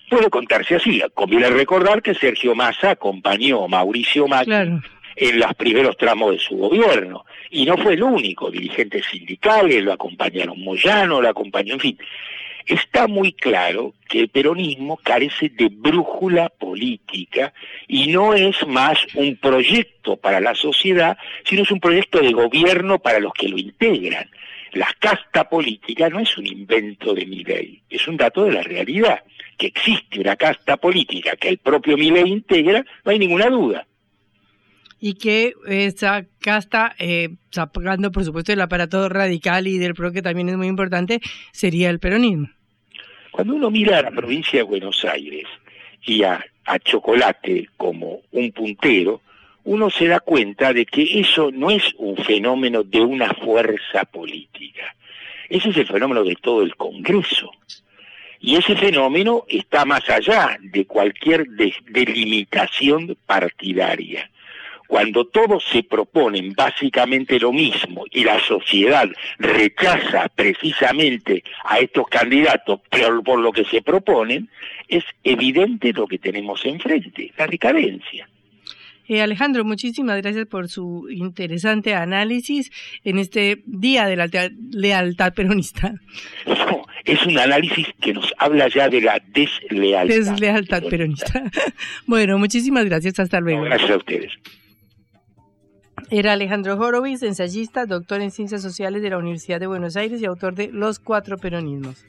[0.08, 1.02] Puede contarse así.
[1.14, 4.82] Conviene recordar que Sergio Massa acompañó a Mauricio Macri Claro.
[5.16, 7.24] en los primeros tramos de su gobierno.
[7.50, 11.98] Y no fue el único, dirigentes sindicales lo acompañaron, Moyano lo acompañó, en fin.
[12.66, 17.52] Está muy claro que el peronismo carece de brújula política
[17.88, 22.98] y no es más un proyecto para la sociedad, sino es un proyecto de gobierno
[22.98, 24.28] para los que lo integran.
[24.72, 29.22] La casta política no es un invento de Milei, es un dato de la realidad.
[29.58, 33.86] Que existe una casta política que el propio Milei integra, no hay ninguna duda
[35.00, 40.22] y que esa casta, eh, sacando por supuesto el aparato radical y del PRO, que
[40.22, 41.20] también es muy importante,
[41.52, 42.50] sería el peronismo.
[43.30, 45.46] Cuando uno mira a la provincia de Buenos Aires
[46.04, 49.22] y a, a Chocolate como un puntero,
[49.64, 54.94] uno se da cuenta de que eso no es un fenómeno de una fuerza política,
[55.48, 57.50] ese es el fenómeno de todo el Congreso.
[58.42, 64.30] Y ese fenómeno está más allá de cualquier delimitación partidaria
[64.90, 72.80] cuando todos se proponen básicamente lo mismo y la sociedad rechaza precisamente a estos candidatos
[73.24, 74.50] por, lo que se proponen,
[74.88, 78.28] es evidente lo que tenemos enfrente, la decadencia.
[79.06, 82.72] Eh, Alejandro, muchísimas gracias por su interesante análisis
[83.04, 84.28] en este día de la
[84.72, 85.94] lealtad peronista.
[86.46, 90.16] No, es un análisis que nos habla ya de la deslealtad.
[90.16, 91.44] Deslealtad peronista.
[92.06, 93.20] bueno, muchísimas gracias.
[93.20, 93.62] Hasta luego.
[93.62, 94.32] gracias a ustedes.
[96.12, 100.24] Era Alejandro Horowitz, ensayista, doctor en Ciencias Sociales de la Universidad de Buenos Aires y
[100.24, 102.04] autor de Los Cuatro Peronismos.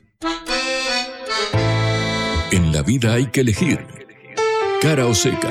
[2.52, 3.86] En la vida hay que elegir.
[4.82, 5.50] Cara o seca.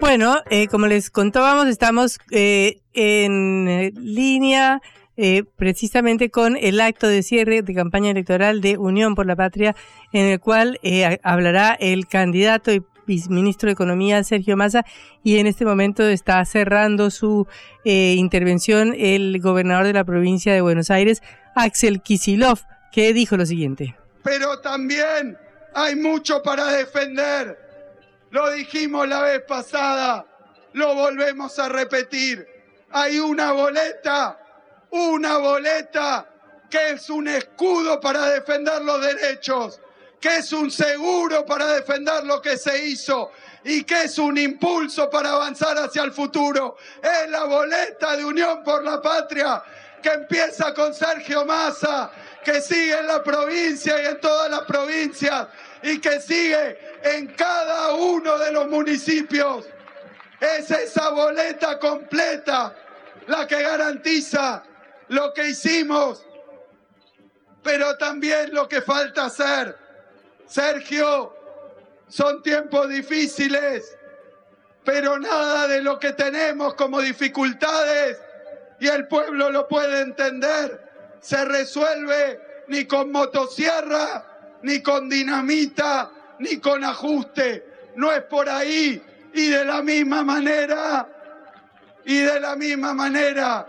[0.00, 4.80] Bueno, eh, como les contábamos, estamos eh, en línea
[5.20, 9.74] eh, precisamente con el acto de cierre de campaña electoral de Unión por la Patria,
[10.12, 12.84] en el cual eh, hablará el candidato y
[13.28, 14.84] ministro de Economía, Sergio Massa,
[15.24, 17.48] y en este momento está cerrando su
[17.84, 21.20] eh, intervención el gobernador de la provincia de Buenos Aires,
[21.56, 22.60] Axel Kisilov,
[22.92, 23.96] que dijo lo siguiente.
[24.22, 25.36] Pero también
[25.74, 27.58] hay mucho para defender.
[28.30, 30.24] Lo dijimos la vez pasada,
[30.74, 32.46] lo volvemos a repetir.
[32.92, 34.38] Hay una boleta
[34.90, 36.26] una boleta
[36.70, 39.80] que es un escudo para defender los derechos,
[40.20, 43.30] que es un seguro para defender lo que se hizo
[43.64, 46.76] y que es un impulso para avanzar hacia el futuro.
[47.02, 49.62] Es la boleta de Unión por la Patria
[50.02, 52.10] que empieza con Sergio Massa,
[52.44, 55.48] que sigue en la provincia y en todas las provincias
[55.82, 59.66] y que sigue en cada uno de los municipios.
[60.40, 62.74] Es esa boleta completa
[63.26, 64.62] la que garantiza
[65.08, 66.24] lo que hicimos,
[67.62, 69.76] pero también lo que falta hacer.
[70.46, 71.34] Sergio,
[72.08, 73.96] son tiempos difíciles,
[74.84, 78.18] pero nada de lo que tenemos como dificultades,
[78.80, 80.88] y el pueblo lo puede entender,
[81.20, 84.24] se resuelve ni con motosierra,
[84.62, 87.90] ni con dinamita, ni con ajuste.
[87.96, 89.02] No es por ahí.
[89.34, 91.06] Y de la misma manera,
[92.04, 93.66] y de la misma manera,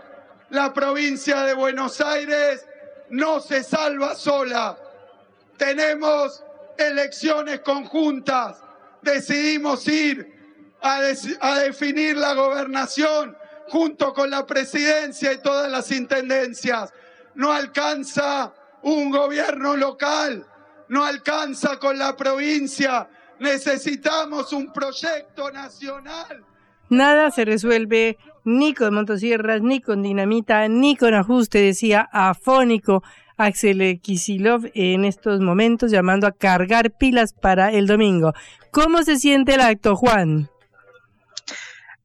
[0.50, 2.66] la provincia de Buenos Aires
[3.10, 4.76] no se salva sola.
[5.56, 6.44] Tenemos
[6.76, 8.58] elecciones conjuntas.
[9.02, 10.40] Decidimos ir
[10.82, 11.00] a,
[11.60, 13.36] definir la gobernación
[13.68, 16.92] junto con la presidencia y todas las intendencias.
[17.34, 20.46] No alcanza un gobierno local,
[20.88, 23.08] no alcanza con la provincia.
[23.38, 26.44] Necesitamos un proyecto nacional.
[26.88, 33.02] Nada se resuelve ni con motosierras, ni con dinamita, ni con ajuste, decía afónico
[33.36, 38.34] Axel Kisilov en estos momentos llamando a cargar pilas para el domingo.
[38.70, 40.50] ¿Cómo se siente el acto, Juan?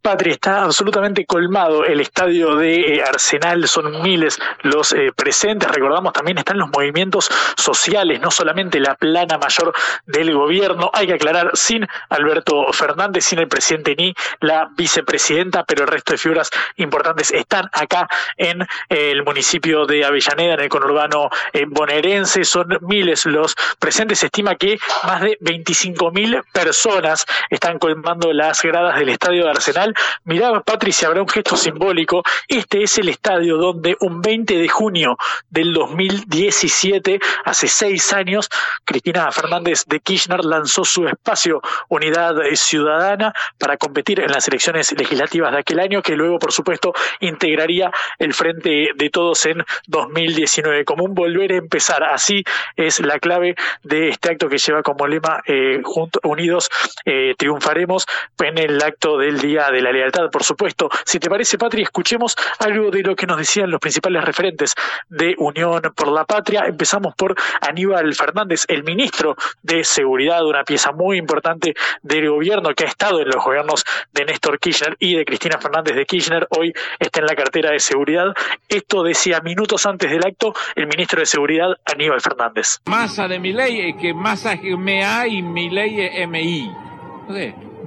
[0.06, 6.14] Patri, está absolutamente colmado el estadio de eh, Arsenal, son miles los eh, presentes, recordamos
[6.14, 9.74] también están los movimientos sociales, no solamente la plana mayor
[10.06, 15.86] del gobierno, hay que aclarar, sin Alberto Fernández, sin el presidente ni la vicepresidenta, pero
[15.86, 20.70] el resto de figuras importantes están acá en eh, el municipio de Avellaneda, en el
[20.70, 21.32] conurbano
[21.70, 28.32] bonaerense, son miles los presentes, se estima que más de 25 mil personas están colmando
[28.34, 32.24] las gradas del estadio de Arsenal Mirá, Patricia, habrá un gesto simbólico.
[32.48, 35.18] Este es el estadio donde un 20 de junio
[35.50, 38.50] del 2017, hace seis años,
[38.84, 45.52] Cristina Fernández de Kirchner lanzó su espacio Unidad Ciudadana para competir en las elecciones legislativas
[45.52, 51.04] de aquel año, que luego, por supuesto, integraría el Frente de Todos en 2019, como
[51.06, 52.04] un volver a empezar.
[52.04, 52.44] Así
[52.76, 55.82] es la clave de este acto que lleva como lema eh,
[56.24, 56.70] Unidos
[57.06, 58.06] eh, Triunfaremos
[58.40, 60.90] en el acto del Día de la Lealtad, por supuesto.
[61.06, 64.74] Si te parece, Patria, escuchemos algo de lo que nos decían los principales referentes
[65.10, 66.66] de Unión por la Patria.
[66.66, 72.86] Empezamos por Aníbal Fernández, el ministro de Seguridad, una pieza muy importante del gobierno que
[72.86, 73.84] ha estado en los gobiernos
[74.14, 76.48] de Néstor Kirchner y de Cristina Fernández de Kirchner.
[76.50, 78.34] Hoy está en la cartera de seguridad.
[78.70, 82.82] Esto decía minutos antes del acto el ministro de Seguridad, Aníbal Fernández.
[82.86, 86.72] Masa de mi ley que masa MA y mi ley MI.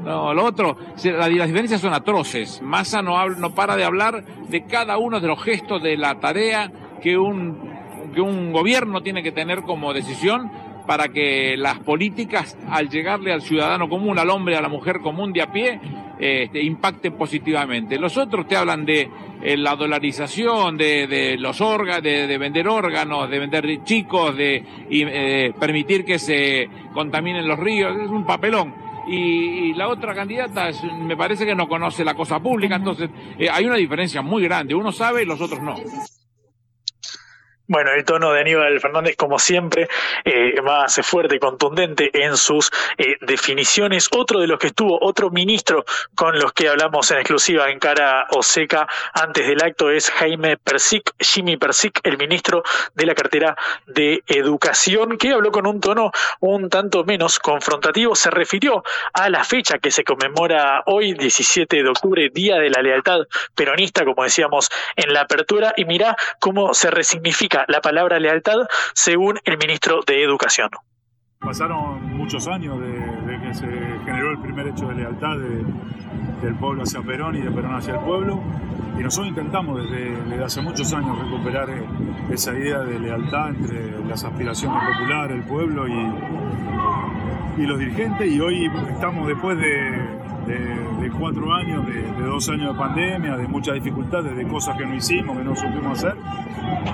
[0.04, 2.62] No, lo otro, las, diferencias son atroces.
[2.62, 6.70] Massa no, no para de hablar de cada uno de los gestos de la tarea
[7.02, 7.58] que un,
[8.14, 10.50] que un gobierno tiene que tener como decisión
[10.88, 15.34] para que las políticas, al llegarle al ciudadano común, al hombre, a la mujer común
[15.34, 15.78] de a pie,
[16.18, 17.98] este, impacten positivamente.
[17.98, 19.08] Los otros te hablan de
[19.42, 26.06] eh, la dolarización, de, los órganos, de, vender órganos, de vender chicos, de eh, permitir
[26.06, 28.87] que se contaminen los ríos, es un papelón.
[29.08, 33.64] Y, la otra candidata me parece que no conoce la cosa pública, entonces eh, hay
[33.64, 35.76] una diferencia muy grande, uno sabe y los otros no.
[37.70, 39.90] Bueno, el tono de Aníbal Fernández, como siempre,
[40.24, 44.08] eh, más fuerte y contundente en sus eh, definiciones.
[44.10, 48.26] Otro de los que estuvo, otro ministro con los que hablamos en exclusiva en cara
[48.30, 52.62] o seca antes del acto es Jaime Persic, Jimmy Persic, el ministro
[52.94, 53.54] de la cartera
[53.86, 56.10] de Educación, que habló con un tono
[56.40, 58.14] un tanto menos confrontativo.
[58.14, 62.80] Se refirió a la fecha que se conmemora hoy, 17 de octubre, Día de la
[62.80, 68.66] Lealtad Peronista, como decíamos en la apertura, y mirá cómo se resignifica la palabra lealtad
[68.94, 70.70] según el ministro de Educación.
[71.40, 73.66] Pasaron muchos años desde que se
[74.04, 75.36] generó el primer hecho de lealtad
[76.42, 78.40] del pueblo hacia Perón y de Perón hacia el pueblo.
[78.98, 81.84] Y nosotros intentamos desde, hace muchos años recuperar eh,
[82.32, 88.28] esa idea de lealtad entre las aspiraciones populares, el pueblo y los dirigentes.
[88.28, 90.18] Y hoy estamos después de,
[90.48, 94.94] de, cuatro años, de, dos años de pandemia, de muchas dificultades, de cosas que no
[94.94, 96.16] hicimos, que no supimos hacer,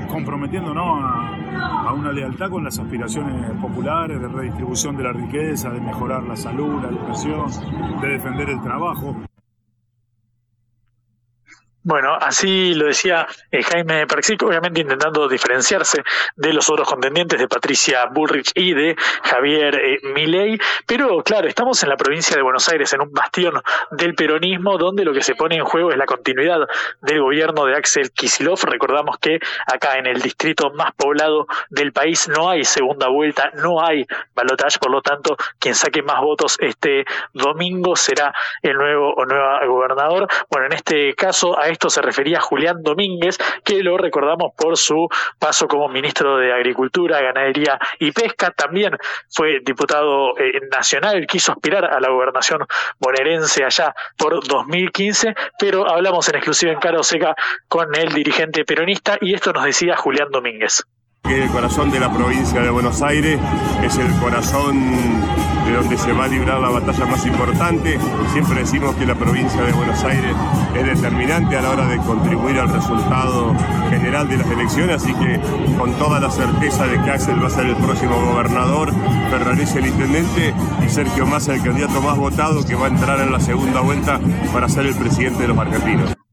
[0.08, 5.80] comprometiéndonos a, a una lealtad con las aspiraciones populares, de redistribución de la riqueza, de
[5.80, 7.46] mejorar la salud, la educación,
[8.00, 9.16] de defender el trabajo.
[11.86, 16.02] Bueno, así lo decía eh, Jaime Persic, obviamente intentando diferenciarse
[16.34, 21.82] de los otros contendientes de Patricia Bullrich y de Javier eh, Milei, pero claro, estamos
[21.82, 23.60] en la provincia de Buenos Aires, en un bastión
[23.90, 26.60] del peronismo, donde lo que se pone en juego es la continuidad
[27.02, 28.64] del gobierno de Axel Kisilov.
[28.64, 33.84] Recordamos que acá en el distrito más poblado del país no hay segunda vuelta, no
[33.84, 37.04] hay balotaje, por lo tanto, quien saque más votos este
[37.34, 40.28] domingo será el nuevo o nueva gobernador.
[40.48, 45.08] Bueno, en este caso, a esto se refería Julián Domínguez, que lo recordamos por su
[45.38, 48.50] paso como ministro de Agricultura, Ganadería y Pesca.
[48.50, 48.96] También
[49.28, 52.64] fue diputado eh, nacional, quiso aspirar a la gobernación
[52.98, 57.34] bonaerense allá por 2015, pero hablamos en exclusiva en Cara Seca
[57.68, 60.84] con el dirigente peronista y esto nos decía Julián Domínguez.
[61.24, 63.40] El corazón de la provincia de Buenos Aires
[63.82, 65.23] es el corazón
[65.74, 67.98] donde se va a librar la batalla más importante.
[68.32, 70.34] Siempre decimos que la provincia de Buenos Aires
[70.74, 73.54] es determinante a la hora de contribuir al resultado
[73.90, 75.40] general de las elecciones, así que
[75.78, 78.92] con toda la certeza de que Axel va a ser el próximo gobernador,
[79.30, 80.54] Ferrarese el intendente
[80.84, 84.20] y Sergio Massa el candidato más votado que va a entrar en la segunda vuelta
[84.52, 86.23] para ser el presidente de los argentinos.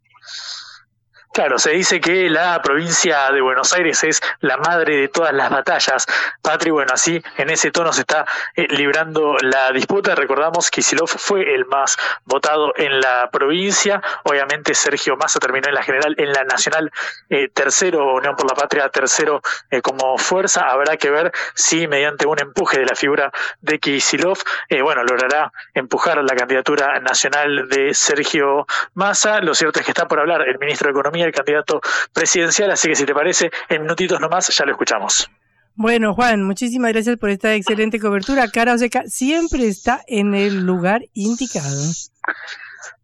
[1.34, 5.50] Claro, se dice que la provincia de Buenos Aires es la madre de todas las
[5.50, 6.06] batallas.
[6.42, 8.26] Patri, bueno, así en ese tono se está
[8.58, 10.14] eh, librando la disputa.
[10.14, 14.02] Recordamos que Kisilov fue el más votado en la provincia.
[14.26, 16.92] Obviamente Sergio Massa terminó en la general, en la nacional
[17.30, 20.70] eh, tercero, Unión por la Patria tercero eh, como fuerza.
[20.70, 24.38] Habrá que ver si mediante un empuje de la figura de Kisilov,
[24.84, 29.40] bueno, logrará empujar la candidatura nacional de Sergio Massa.
[29.40, 31.82] Lo cierto es que está por hablar el ministro de Economía el candidato
[32.14, 35.30] presidencial, así que si te parece, en minutitos nomás ya lo escuchamos.
[35.76, 38.50] Bueno, Juan, muchísimas gracias por esta excelente cobertura.
[38.50, 41.92] Cara Oseca siempre está en el lugar indicado.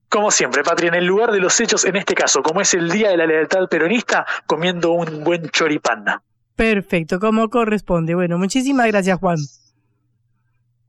[0.10, 2.90] Como siempre, Patria, en el lugar de los hechos, en este caso, como es el
[2.90, 6.22] Día de la Lealtad Peronista, comiendo un buen choripanda.
[6.56, 8.16] Perfecto, como corresponde.
[8.16, 9.38] Bueno, muchísimas gracias, Juan.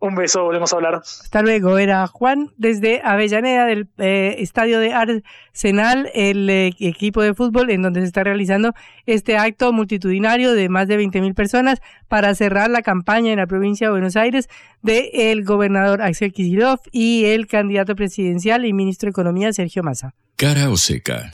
[0.00, 0.94] Un beso, volvemos a hablar.
[0.96, 1.76] Hasta luego.
[1.78, 7.82] Era Juan desde Avellaneda del eh, estadio de Arsenal, el eh, equipo de fútbol en
[7.82, 8.74] donde se está realizando
[9.06, 13.46] este acto multitudinario de más de 20 mil personas para cerrar la campaña en la
[13.48, 14.48] provincia de Buenos Aires
[14.82, 20.14] de el gobernador Axel Kicillof y el candidato presidencial y ministro de Economía Sergio Massa.
[20.36, 21.30] Cara o seca.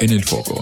[0.00, 0.60] En el foco.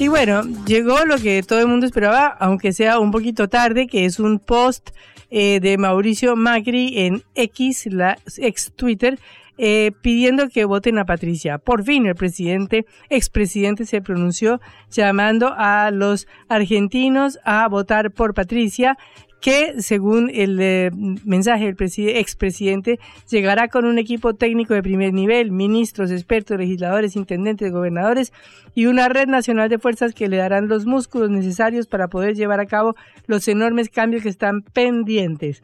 [0.00, 4.04] Y bueno, llegó lo que todo el mundo esperaba, aunque sea un poquito tarde, que
[4.04, 4.90] es un post
[5.28, 9.18] eh, de Mauricio Macri en X, la ex Twitter,
[9.56, 11.58] eh, pidiendo que voten a Patricia.
[11.58, 18.96] Por fin el presidente, expresidente, se pronunció llamando a los argentinos a votar por Patricia
[19.40, 20.90] que según el eh,
[21.24, 21.76] mensaje del
[22.16, 22.98] expresidente
[23.30, 28.32] llegará con un equipo técnico de primer nivel, ministros, expertos, legisladores, intendentes, gobernadores
[28.74, 32.60] y una red nacional de fuerzas que le darán los músculos necesarios para poder llevar
[32.60, 32.94] a cabo
[33.26, 35.62] los enormes cambios que están pendientes.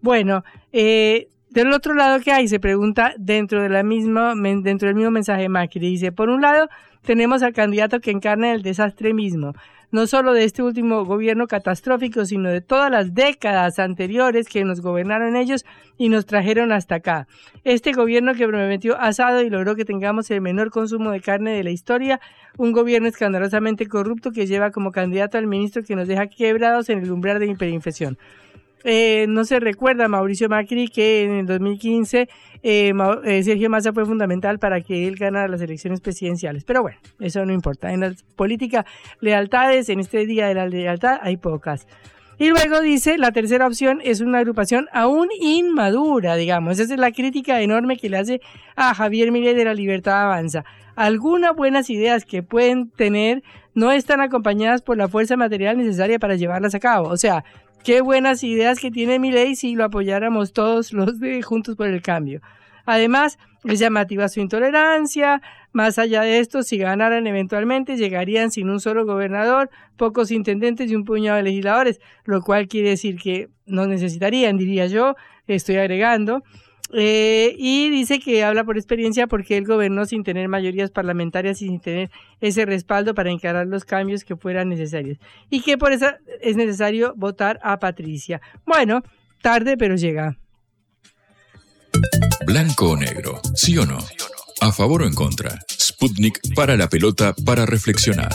[0.00, 1.28] Bueno, eh,
[1.64, 5.48] del otro lado que hay, se pregunta dentro de la misma, dentro del mismo mensaje
[5.48, 6.68] Macri, dice, por un lado
[7.02, 9.54] tenemos al candidato que encarna el desastre mismo
[9.90, 14.80] no solo de este último gobierno catastrófico, sino de todas las décadas anteriores que nos
[14.80, 15.64] gobernaron ellos
[15.96, 17.26] y nos trajeron hasta acá.
[17.64, 21.64] Este gobierno que prometió asado y logró que tengamos el menor consumo de carne de
[21.64, 22.20] la historia,
[22.58, 26.98] un gobierno escandalosamente corrupto que lleva como candidato al ministro que nos deja quebrados en
[26.98, 28.18] el umbral de hiperinfección.
[28.88, 32.28] Eh, no se recuerda Mauricio Macri que en el 2015
[32.62, 32.92] eh,
[33.24, 36.62] eh, Sergio Massa fue fundamental para que él ganara las elecciones presidenciales.
[36.62, 37.92] Pero bueno, eso no importa.
[37.92, 38.86] En la política,
[39.20, 41.88] lealtades, en este día de la lealtad hay pocas.
[42.38, 46.78] Y luego dice, la tercera opción es una agrupación aún inmadura, digamos.
[46.78, 48.40] Esa es la crítica enorme que le hace
[48.76, 50.64] a Javier Milei de la Libertad Avanza.
[50.94, 53.42] Algunas buenas ideas que pueden tener
[53.74, 57.08] no están acompañadas por la fuerza material necesaria para llevarlas a cabo.
[57.08, 57.44] O sea,
[57.86, 61.86] Qué buenas ideas que tiene mi ley si lo apoyáramos todos los de Juntos por
[61.86, 62.40] el Cambio.
[62.84, 65.40] Además, es llamativa su intolerancia.
[65.70, 70.96] Más allá de esto, si ganaran eventualmente, llegarían sin un solo gobernador, pocos intendentes y
[70.96, 75.14] un puñado de legisladores, lo cual quiere decir que no necesitarían, diría yo,
[75.46, 76.42] estoy agregando.
[76.92, 81.66] Eh, y dice que habla por experiencia porque él gobernó sin tener mayorías parlamentarias y
[81.66, 82.10] sin tener
[82.40, 85.18] ese respaldo para encarar los cambios que fueran necesarios.
[85.50, 86.06] Y que por eso
[86.40, 88.40] es necesario votar a Patricia.
[88.64, 89.02] Bueno,
[89.42, 90.38] tarde pero llega.
[92.46, 93.98] Blanco o negro, sí o no.
[94.60, 95.58] A favor o en contra.
[95.68, 98.30] Sputnik para la pelota para reflexionar.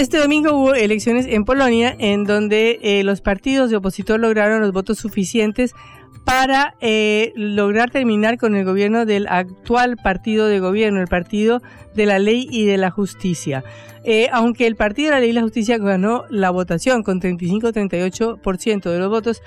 [0.00, 4.72] Este domingo hubo elecciones en Polonia en donde eh, los partidos de opositor lograron los
[4.72, 5.74] votos suficientes
[6.24, 11.60] para eh, lograr terminar con el gobierno del actual partido de gobierno, el Partido
[11.94, 13.62] de la Ley y de la Justicia.
[14.02, 18.90] Eh, aunque el Partido de la Ley y la Justicia ganó la votación con 35-38%
[18.90, 19.42] de los votos,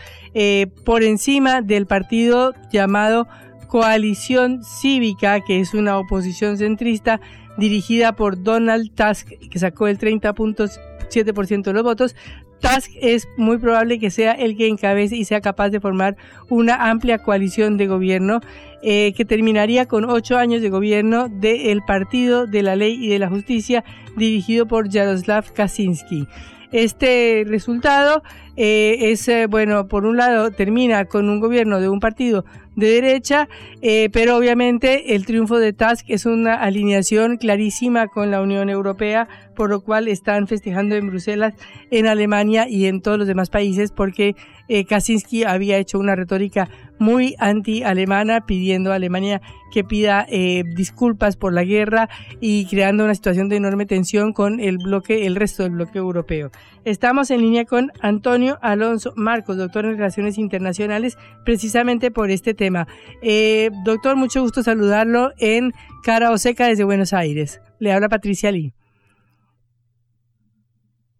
[0.85, 3.27] por encima del partido llamado
[3.67, 7.19] Coalición Cívica, que es una oposición centrista,
[7.57, 12.15] dirigida por Donald Tusk, que sacó el 30.7% de los votos.
[12.59, 16.15] Tusk es muy probable que sea el que encabece y sea capaz de formar
[16.49, 18.39] una amplia coalición de gobierno
[18.81, 23.19] eh, que terminaría con ocho años de gobierno del Partido de la Ley y de
[23.19, 23.83] la Justicia
[24.15, 26.27] dirigido por Jaroslav Kaczynski.
[26.71, 28.23] Este resultado
[28.55, 32.45] eh, es, eh, bueno, por un lado termina con un gobierno de un partido
[32.75, 33.47] de derecha,
[33.81, 39.27] eh, pero obviamente el triunfo de Tusk es una alineación clarísima con la Unión Europea,
[39.55, 41.53] por lo cual están festejando en Bruselas,
[41.91, 44.35] en Alemania y en todos los demás países, porque
[44.69, 49.41] eh, Kaczynski había hecho una retórica muy anti-alemana, pidiendo a Alemania
[49.71, 54.59] que pida eh, disculpas por la guerra y creando una situación de enorme tensión con
[54.59, 56.51] el bloque, el resto del bloque europeo.
[56.85, 62.87] Estamos en línea con Antonio Alonso Marcos, doctor en Relaciones Internacionales, precisamente por este tema.
[63.21, 65.71] Eh, doctor, mucho gusto saludarlo en
[66.03, 67.61] Cara o Seca desde Buenos Aires.
[67.79, 68.73] Le habla Patricia Lee.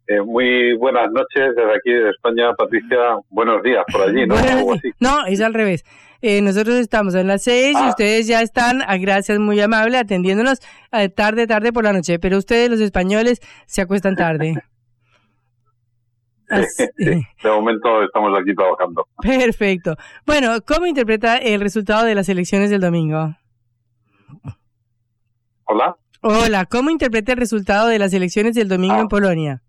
[0.07, 2.97] Eh, muy buenas noches desde aquí de España, Patricia.
[3.29, 4.35] Buenos días por allí, ¿no?
[4.99, 5.85] No, es al revés.
[6.21, 7.87] Eh, nosotros estamos en las seis y ah.
[7.87, 10.59] ustedes ya están, a ah, gracias, muy amable, atendiéndonos
[11.15, 12.19] tarde, tarde por la noche.
[12.19, 14.55] Pero ustedes, los españoles, se acuestan tarde.
[16.97, 19.07] De momento estamos aquí trabajando.
[19.21, 19.95] Perfecto.
[20.25, 23.35] Bueno, ¿cómo interpreta el resultado de las elecciones del domingo?
[25.65, 25.95] Hola.
[26.21, 29.61] Hola, ¿cómo interpreta el resultado de las elecciones del domingo en Polonia?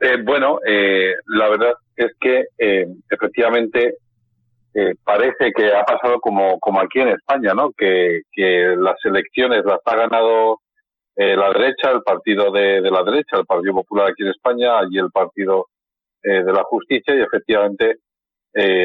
[0.00, 3.94] Eh, bueno, eh, la verdad es que eh, efectivamente
[5.04, 7.70] parece que ha pasado como, como aquí en España, ¿no?
[7.72, 10.60] Que, que las elecciones las ha ganado
[11.16, 15.10] la derecha, el partido de, la derecha, el Partido Popular aquí en España, y el
[15.10, 15.66] Partido
[16.22, 17.96] de la Justicia, y efectivamente,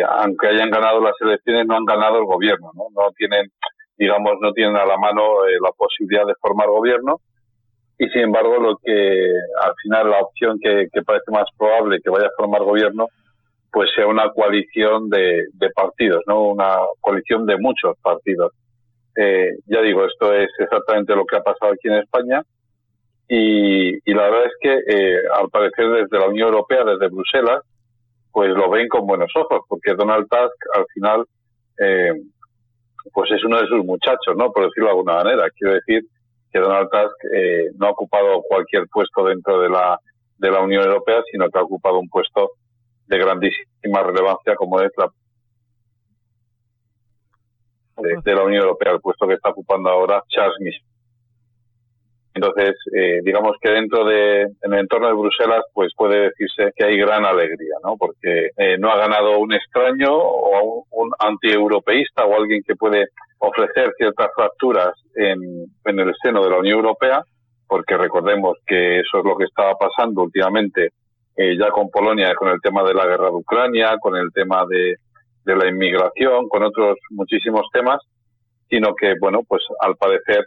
[0.07, 2.85] aunque hayan ganado las elecciones, no han ganado el gobierno, ¿no?
[2.93, 3.51] No tienen,
[3.97, 5.23] digamos, no tienen a la mano
[5.61, 7.19] la posibilidad de formar gobierno
[8.01, 12.25] y sin embargo lo que al final la opción que, parece más probable que vaya
[12.25, 13.05] a formar gobierno
[13.71, 16.41] pues sea una coalición de, partidos, ¿no?
[16.41, 18.51] Una coalición de muchos partidos.
[19.15, 22.41] Eh, ya digo, esto es exactamente lo que ha pasado aquí en España
[23.33, 27.61] y, la verdad es que eh, al parecer desde la Unión Europea, desde Bruselas,
[28.29, 31.25] pues lo ven con buenos ojos porque Donald Tusk al final
[31.79, 32.11] eh,
[33.13, 34.51] pues es uno de sus muchachos, ¿no?
[34.51, 35.49] Por decirlo de alguna manera.
[35.57, 36.03] Quiero decir,
[36.51, 39.97] que Donald Tusk eh, no ha ocupado cualquier puesto dentro de la,
[40.37, 42.51] de la Unión Europea, sino que ha ocupado un puesto
[43.07, 45.09] de grandísima relevancia como es la
[47.97, 50.83] de, la Unión Europea, el puesto que está ocupando ahora Charles Michel.
[52.33, 56.85] Entonces, eh, digamos que dentro de, en el entorno de Bruselas, pues puede decirse que
[56.85, 57.97] hay gran alegría, ¿no?
[57.97, 63.07] Porque eh, no ha ganado un extraño o un, un antieuropeísta o alguien que puede
[63.39, 67.21] ofrecer ciertas fracturas en, en el seno de la Unión Europea,
[67.67, 70.91] porque recordemos que eso es lo que estaba pasando últimamente
[71.35, 74.65] eh, ya con Polonia, con el tema de la guerra de Ucrania, con el tema
[74.69, 74.95] de,
[75.43, 77.99] de la inmigración, con otros muchísimos temas,
[78.69, 80.45] sino que, bueno, pues al parecer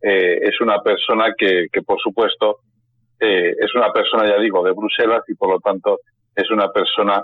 [0.00, 2.58] eh, es una persona que, que por supuesto,
[3.20, 5.98] eh, es una persona, ya digo, de Bruselas y por lo tanto
[6.34, 7.22] es una persona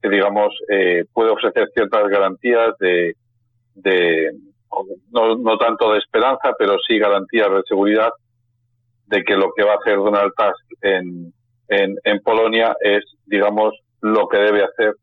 [0.00, 3.14] que, digamos, eh, puede ofrecer ciertas garantías de,
[3.74, 4.30] de
[5.12, 8.10] no, no tanto de esperanza, pero sí garantías de seguridad
[9.06, 11.32] de que lo que va a hacer Donald Tusk en,
[11.68, 14.94] en, en Polonia es, digamos, lo que debe hacer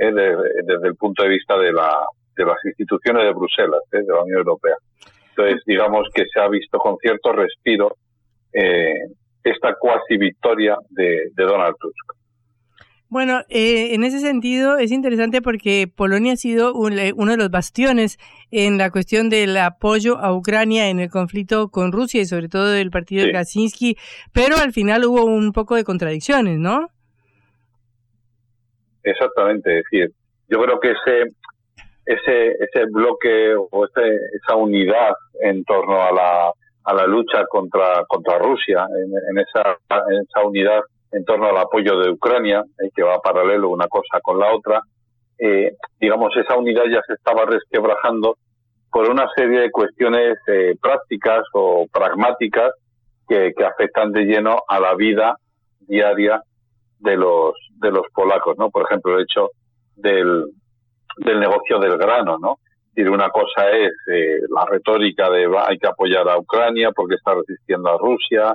[0.00, 4.12] eh, desde el punto de vista de, la, de las instituciones de Bruselas, eh, de
[4.12, 4.76] la Unión Europea.
[5.30, 7.96] Entonces, digamos que se ha visto con cierto respiro
[8.52, 8.94] eh,
[9.44, 12.20] esta cuasi victoria de, de Donald Tusk.
[13.10, 17.50] Bueno, eh, en ese sentido es interesante porque Polonia ha sido eh, uno de los
[17.50, 18.18] bastiones
[18.52, 22.68] en la cuestión del apoyo a Ucrania en el conflicto con Rusia y sobre todo
[22.68, 23.96] del partido de Kaczynski,
[24.32, 26.90] pero al final hubo un poco de contradicciones, ¿no?
[29.02, 30.10] Exactamente, es decir,
[30.48, 31.30] yo creo que ese
[32.06, 36.52] ese ese bloque o ese, esa unidad en torno a la
[36.84, 39.76] a la lucha contra contra Rusia, en, en esa
[40.10, 40.80] en esa unidad
[41.12, 44.80] en torno al apoyo de Ucrania, eh, que va paralelo una cosa con la otra,
[45.38, 48.36] eh, digamos, esa unidad ya se estaba resquebrajando
[48.92, 52.72] por una serie de cuestiones eh, prácticas o pragmáticas
[53.28, 55.36] que, que, afectan de lleno a la vida
[55.80, 56.42] diaria
[57.00, 58.70] de los de los polacos, ¿no?
[58.70, 59.50] Por ejemplo, el hecho
[59.96, 60.46] del,
[61.16, 62.58] del negocio del grano, ¿no?
[62.94, 67.34] Y una cosa es eh, la retórica de hay que apoyar a Ucrania porque está
[67.34, 68.54] resistiendo a Rusia,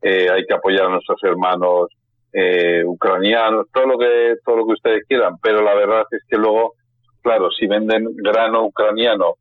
[0.00, 1.88] eh, hay que apoyar a nuestros hermanos
[2.32, 6.36] eh, ucranianos, todo lo que todo lo que ustedes quieran, pero la verdad es que
[6.36, 6.74] luego,
[7.22, 9.34] claro, si venden grano ucraniano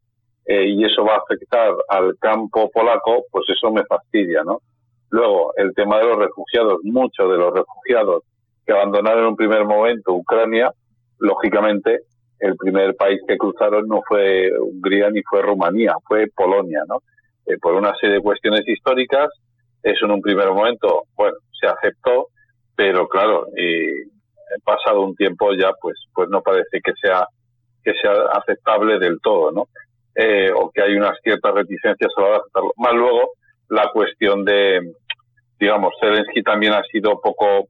[0.46, 4.60] eh, y eso va a afectar al campo polaco, pues eso me fastidia, ¿no?
[5.10, 8.24] Luego, el tema de los refugiados, muchos de los refugiados
[8.72, 10.72] que abandonaron en un primer momento Ucrania,
[11.20, 12.00] lógicamente,
[12.40, 17.02] el primer país que cruzaron no fue Hungría ni fue Rumanía, fue Polonia, ¿no?
[17.46, 19.28] Eh, por una serie de cuestiones históricas,
[19.84, 22.28] eso en un primer momento, bueno, se aceptó,
[22.76, 24.10] pero claro, y
[24.64, 27.26] pasado un tiempo ya, pues, pues no parece que sea
[27.84, 29.68] que sea aceptable del todo, ¿no?
[30.16, 32.74] Eh, o que hay unas ciertas reticencias a la hora de aceptarlo.
[32.78, 33.32] Más luego,
[33.70, 34.94] la cuestión de,
[35.60, 37.68] digamos, Zelensky también ha sido poco,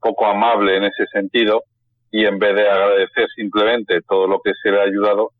[0.00, 1.64] poco amable en ese sentido
[2.10, 5.30] y en vez de agradecer simplemente todo lo que se le ha ayudado,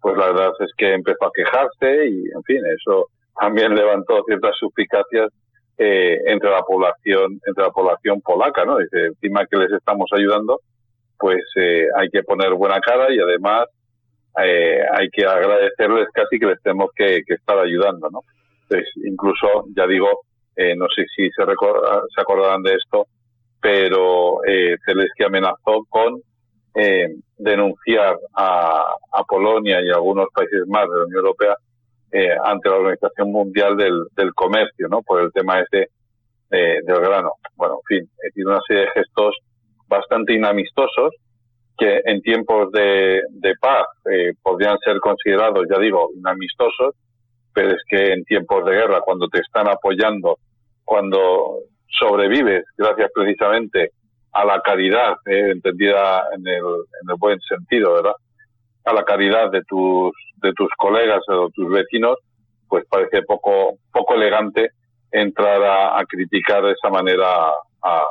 [0.00, 3.06] pues la verdad es que empezó a quejarse y, en fin, eso
[3.38, 5.30] también levantó ciertas suspicacias
[5.78, 8.78] eh, entre la población entre la población polaca, ¿no?
[8.78, 10.60] Dice, encima que les estamos ayudando,
[11.18, 13.66] pues eh, hay que poner buena cara y además
[14.42, 18.20] eh, hay que agradecerles casi que les tenemos que, estar ayudando, ¿no?
[18.62, 20.08] Entonces, incluso, ya digo,
[20.56, 23.06] eh, no sé si se, se acordarán de esto,
[23.60, 26.20] pero eh, Zelensky amenazó con
[26.74, 31.56] eh, denunciar a, a Polonia y algunos países más de la Unión Europea
[32.12, 35.02] eh, ante la Organización Mundial del, del, Comercio, ¿no?
[35.02, 35.90] Por el tema ese
[36.50, 37.32] del grano.
[37.56, 39.36] Bueno, en fin, es decir, una serie de gestos
[39.86, 41.12] bastante inamistosos
[41.78, 43.22] que en tiempos de,
[43.60, 46.94] paz eh, podrían ser considerados, ya digo, inamistosos,
[47.54, 50.38] pero es que en tiempos de guerra, cuando te están apoyando,
[50.84, 53.90] cuando sobrevives gracias precisamente
[54.32, 58.14] a la caridad, eh, entendida en el, en el buen sentido, ¿verdad?
[58.84, 62.16] A la caridad de tus, de tus colegas o tus vecinos,
[62.68, 64.70] pues parece poco, poco elegante
[65.10, 67.26] entrar a, criticar de esa manera
[67.82, 68.02] a,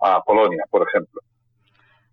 [0.00, 1.20] a Polonia, por ejemplo.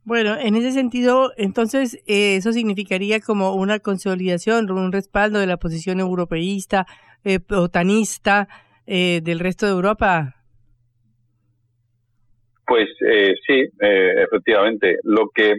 [0.10, 5.58] Bueno, en ese sentido, entonces, eh, eso significaría como una consolidación, un respaldo de la
[5.58, 6.88] posición europeísta,
[7.24, 8.48] eh, otanista
[8.88, 10.39] eh, del resto de Europa.
[12.70, 15.00] Pues eh, sí, efectivamente.
[15.04, 15.56] Lo que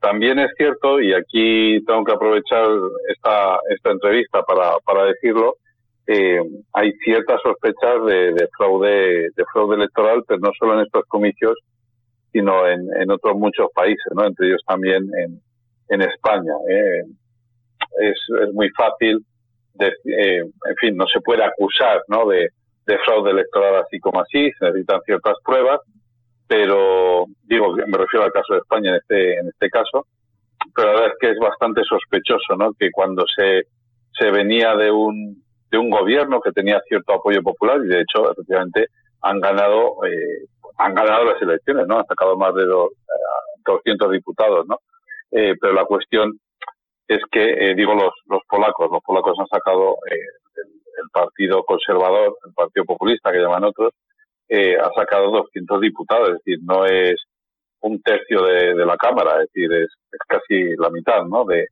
[0.00, 2.66] también es cierto, y aquí tengo que aprovechar
[3.08, 5.56] esta, esta entrevista para, para decirlo,
[6.06, 11.56] hay ciertas sospechas de, fraude de fraude electoral, pero no solo en estos comicios,
[12.34, 14.26] sino en, en otros muchos países, ¿no?
[14.26, 15.40] entre ellos también en,
[15.88, 16.52] en España.
[16.68, 17.04] ¿eh?
[18.00, 19.24] Es, es, muy fácil,
[19.74, 22.26] de, eh, en fin, no se puede acusar ¿no?
[22.26, 22.48] de,
[22.86, 25.80] de fraude electoral así como así, se necesitan ciertas pruebas,
[26.46, 30.06] pero digo, me refiero al caso de España en este, en este caso,
[30.74, 32.72] pero la verdad es que es bastante sospechoso, ¿no?
[32.78, 33.62] Que cuando se,
[34.18, 38.30] se venía de un, de un gobierno que tenía cierto apoyo popular y de hecho,
[38.30, 38.86] efectivamente,
[39.22, 40.46] han ganado eh,
[40.78, 41.98] han ganado las elecciones, ¿no?
[41.98, 42.90] Han sacado más de dos,
[43.64, 44.78] 200 eh, diputados, ¿no?
[45.30, 46.38] Eh, pero la cuestión
[47.08, 50.18] es que, eh, digo, los, los polacos, los polacos han sacado el,
[51.12, 53.92] Partido Conservador, el Partido Populista, que llaman otros,
[54.50, 57.16] ha sacado 200 diputados, es decir, no es
[57.80, 61.44] un tercio de, la Cámara, es decir, es, es, casi la mitad, ¿no?
[61.44, 61.66] De,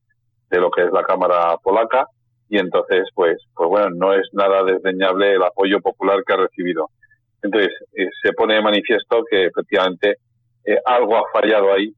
[0.50, 2.06] de lo que es la Cámara polaca
[2.52, 6.90] y entonces, pues, pues bueno, no es nada desdeñable el apoyo popular que ha recibido.
[7.42, 10.16] Entonces, eh, se pone de manifiesto que efectivamente
[10.66, 11.94] eh, algo ha fallado ahí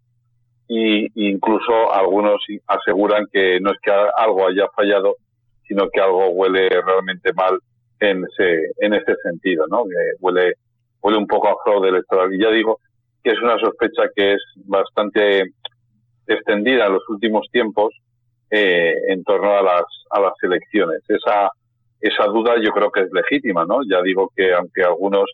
[0.69, 5.17] y incluso algunos aseguran que no es que algo haya fallado,
[5.67, 7.59] sino que algo huele realmente mal
[8.01, 9.85] en ese, en ese sentido, ¿no?
[9.85, 10.55] Que huele,
[11.03, 12.35] huele un poco a fraude electoral.
[12.35, 12.81] Y ya digo
[13.23, 15.45] que es una sospecha que es bastante
[16.27, 17.95] extendida en los últimos tiempos
[18.51, 21.01] eh, en torno a las, a las elecciones.
[21.09, 21.51] Esa,
[22.01, 23.81] esa duda yo creo que es legítima, ¿no?
[23.89, 25.25] Ya digo que aunque algunos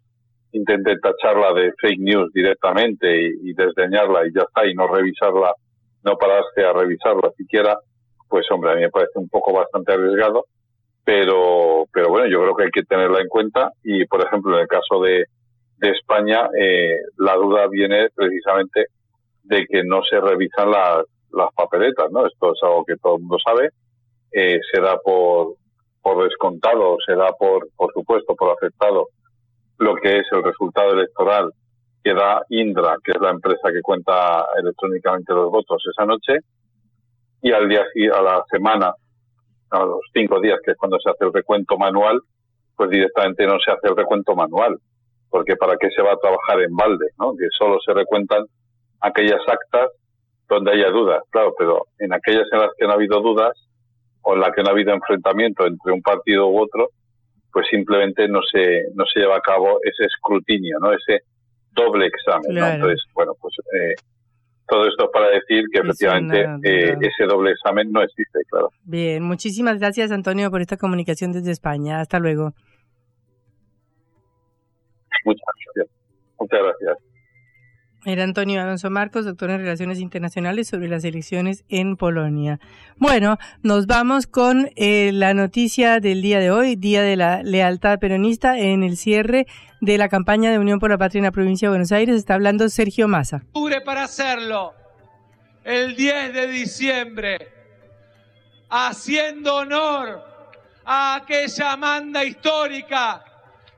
[0.52, 5.52] intenten tacharla de fake news directamente y, desdeñarla y ya está, y no revisarla,
[6.04, 7.76] no pararse a revisarla siquiera,
[8.28, 10.46] pues hombre, a mí me parece un poco bastante arriesgado,
[11.10, 13.72] pero, pero bueno, yo creo que hay que tenerla en cuenta.
[13.82, 15.24] Y, por ejemplo, en el caso de,
[15.78, 18.86] de España, eh, la duda viene precisamente
[19.42, 21.02] de que no se revisan las,
[21.32, 22.24] las papeletas, ¿no?
[22.28, 23.70] Esto es algo que todo el mundo sabe,
[24.30, 25.54] eh, se da por,
[26.00, 29.08] por descontado, se da por, por supuesto, por aceptado
[29.78, 31.52] lo que es el resultado electoral
[32.04, 36.38] que da Indra, que es la empresa que cuenta electrónicamente los votos esa noche,
[37.42, 37.84] y al día
[38.14, 38.94] a la semana,
[39.70, 42.20] a los cinco días, que es cuando se hace el recuento manual,
[42.76, 44.78] pues directamente no se hace el recuento manual,
[45.28, 47.36] porque para qué se va a trabajar en balde, ¿no?
[47.36, 48.44] Que solo se recuentan
[49.00, 49.90] aquellas actas
[50.48, 53.52] donde haya dudas, claro, pero en aquellas en las que no ha habido dudas,
[54.22, 56.88] o en las que no ha habido enfrentamiento entre un partido u otro,
[57.52, 60.92] pues simplemente no se, no se lleva a cabo ese escrutinio, ¿no?
[60.92, 61.22] Ese
[61.72, 63.94] doble examen, Entonces, bueno, pues eh,
[64.70, 68.70] todo esto para decir que efectivamente eh, ese doble examen no existe, claro.
[68.84, 72.00] Bien, muchísimas gracias Antonio por esta comunicación desde España.
[72.00, 72.52] Hasta luego.
[75.24, 75.44] Muchas
[75.74, 75.94] gracias.
[76.38, 77.09] Muchas gracias.
[78.06, 82.58] Era Antonio Alonso Marcos, doctor en Relaciones Internacionales sobre las elecciones en Polonia.
[82.96, 87.98] Bueno, nos vamos con eh, la noticia del día de hoy, Día de la Lealtad
[87.98, 89.46] Peronista, en el cierre
[89.82, 92.16] de la campaña de Unión por la Patria en la provincia de Buenos Aires.
[92.16, 93.42] Está hablando Sergio Massa.
[93.84, 94.72] Para hacerlo,
[95.62, 97.48] el 10 de diciembre,
[98.70, 100.22] haciendo honor
[100.86, 103.22] a aquella manda histórica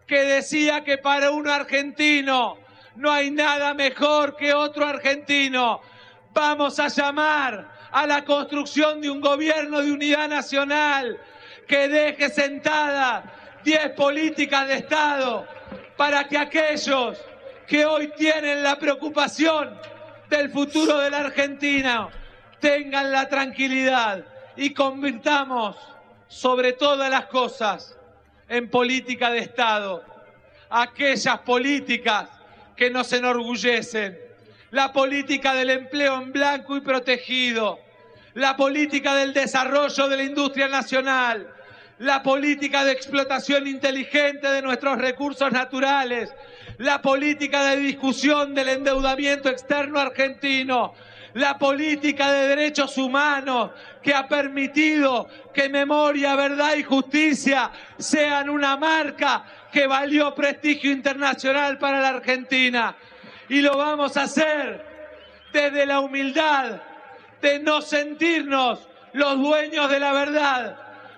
[0.07, 2.61] que decía que para un argentino
[2.97, 5.80] no hay nada mejor que otro argentino.
[6.32, 11.18] Vamos a llamar a la construcción de un gobierno de unidad nacional
[11.66, 15.47] que deje sentada 10 políticas de Estado
[15.97, 17.18] para que aquellos
[17.66, 19.78] que hoy tienen la preocupación
[20.28, 22.09] del futuro de la Argentina
[22.61, 24.24] tengan la tranquilidad
[24.57, 25.76] y convirtamos
[26.28, 27.97] sobre todas las cosas
[28.49, 30.12] en política de Estado
[30.72, 32.28] aquellas políticas
[32.83, 34.18] que nos enorgullecen.
[34.72, 37.78] La política del empleo en blanco y protegido.
[38.35, 41.49] La política del desarrollo de la industria nacional.
[41.99, 46.35] la política de explotación inteligente de nuestros recursos naturales,
[46.78, 50.95] la política de discusión del endeudamiento externo argentino,
[51.35, 53.70] la política de derechos humanos
[54.03, 61.79] que ha permitido que memoria, verdad y justicia sean una marca que valió prestigio internacional
[61.79, 62.95] para la Argentina.
[63.49, 64.85] Y lo vamos a hacer
[65.53, 66.81] desde la humildad
[67.41, 70.77] de no sentirnos los dueños de la verdad,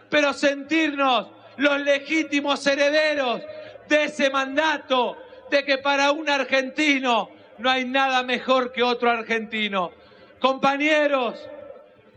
[0.09, 3.43] pero sentirnos los legítimos herederos
[3.89, 5.17] de ese mandato
[5.51, 9.93] de que para un argentino no hay nada mejor que otro argentino.
[10.41, 11.39] Compañeros,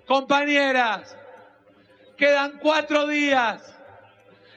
[0.06, 1.16] compañeras,
[2.16, 3.77] quedan cuatro días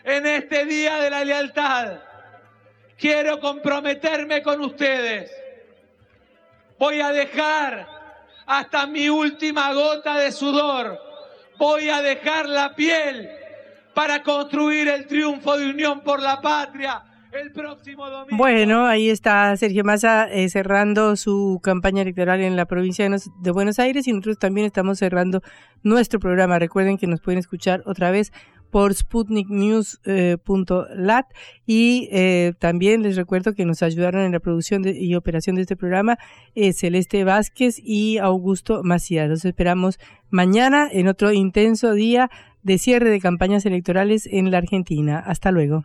[0.05, 1.99] en este día de la lealtad.
[2.99, 5.31] Quiero comprometerme con ustedes.
[6.79, 7.87] Voy a dejar
[8.47, 10.99] hasta mi última gota de sudor.
[11.59, 13.29] Voy a dejar la piel
[13.95, 18.37] para construir el triunfo de Unión por la Patria el próximo domingo.
[18.37, 23.79] Bueno, ahí está Sergio Massa eh, cerrando su campaña electoral en la provincia de Buenos
[23.79, 25.43] Aires y nosotros también estamos cerrando
[25.83, 26.59] nuestro programa.
[26.59, 28.33] Recuerden que nos pueden escuchar otra vez
[28.71, 31.27] por sputniknews.lat
[31.67, 35.77] y eh, también les recuerdo que nos ayudaron en la producción y operación de este
[35.77, 36.19] programa
[36.55, 39.29] eh, Celeste Vázquez y Augusto Macías.
[39.29, 39.99] Los esperamos
[40.31, 42.31] mañana en otro intenso día
[42.63, 45.19] de cierre de campañas electorales en la Argentina.
[45.19, 45.85] Hasta luego.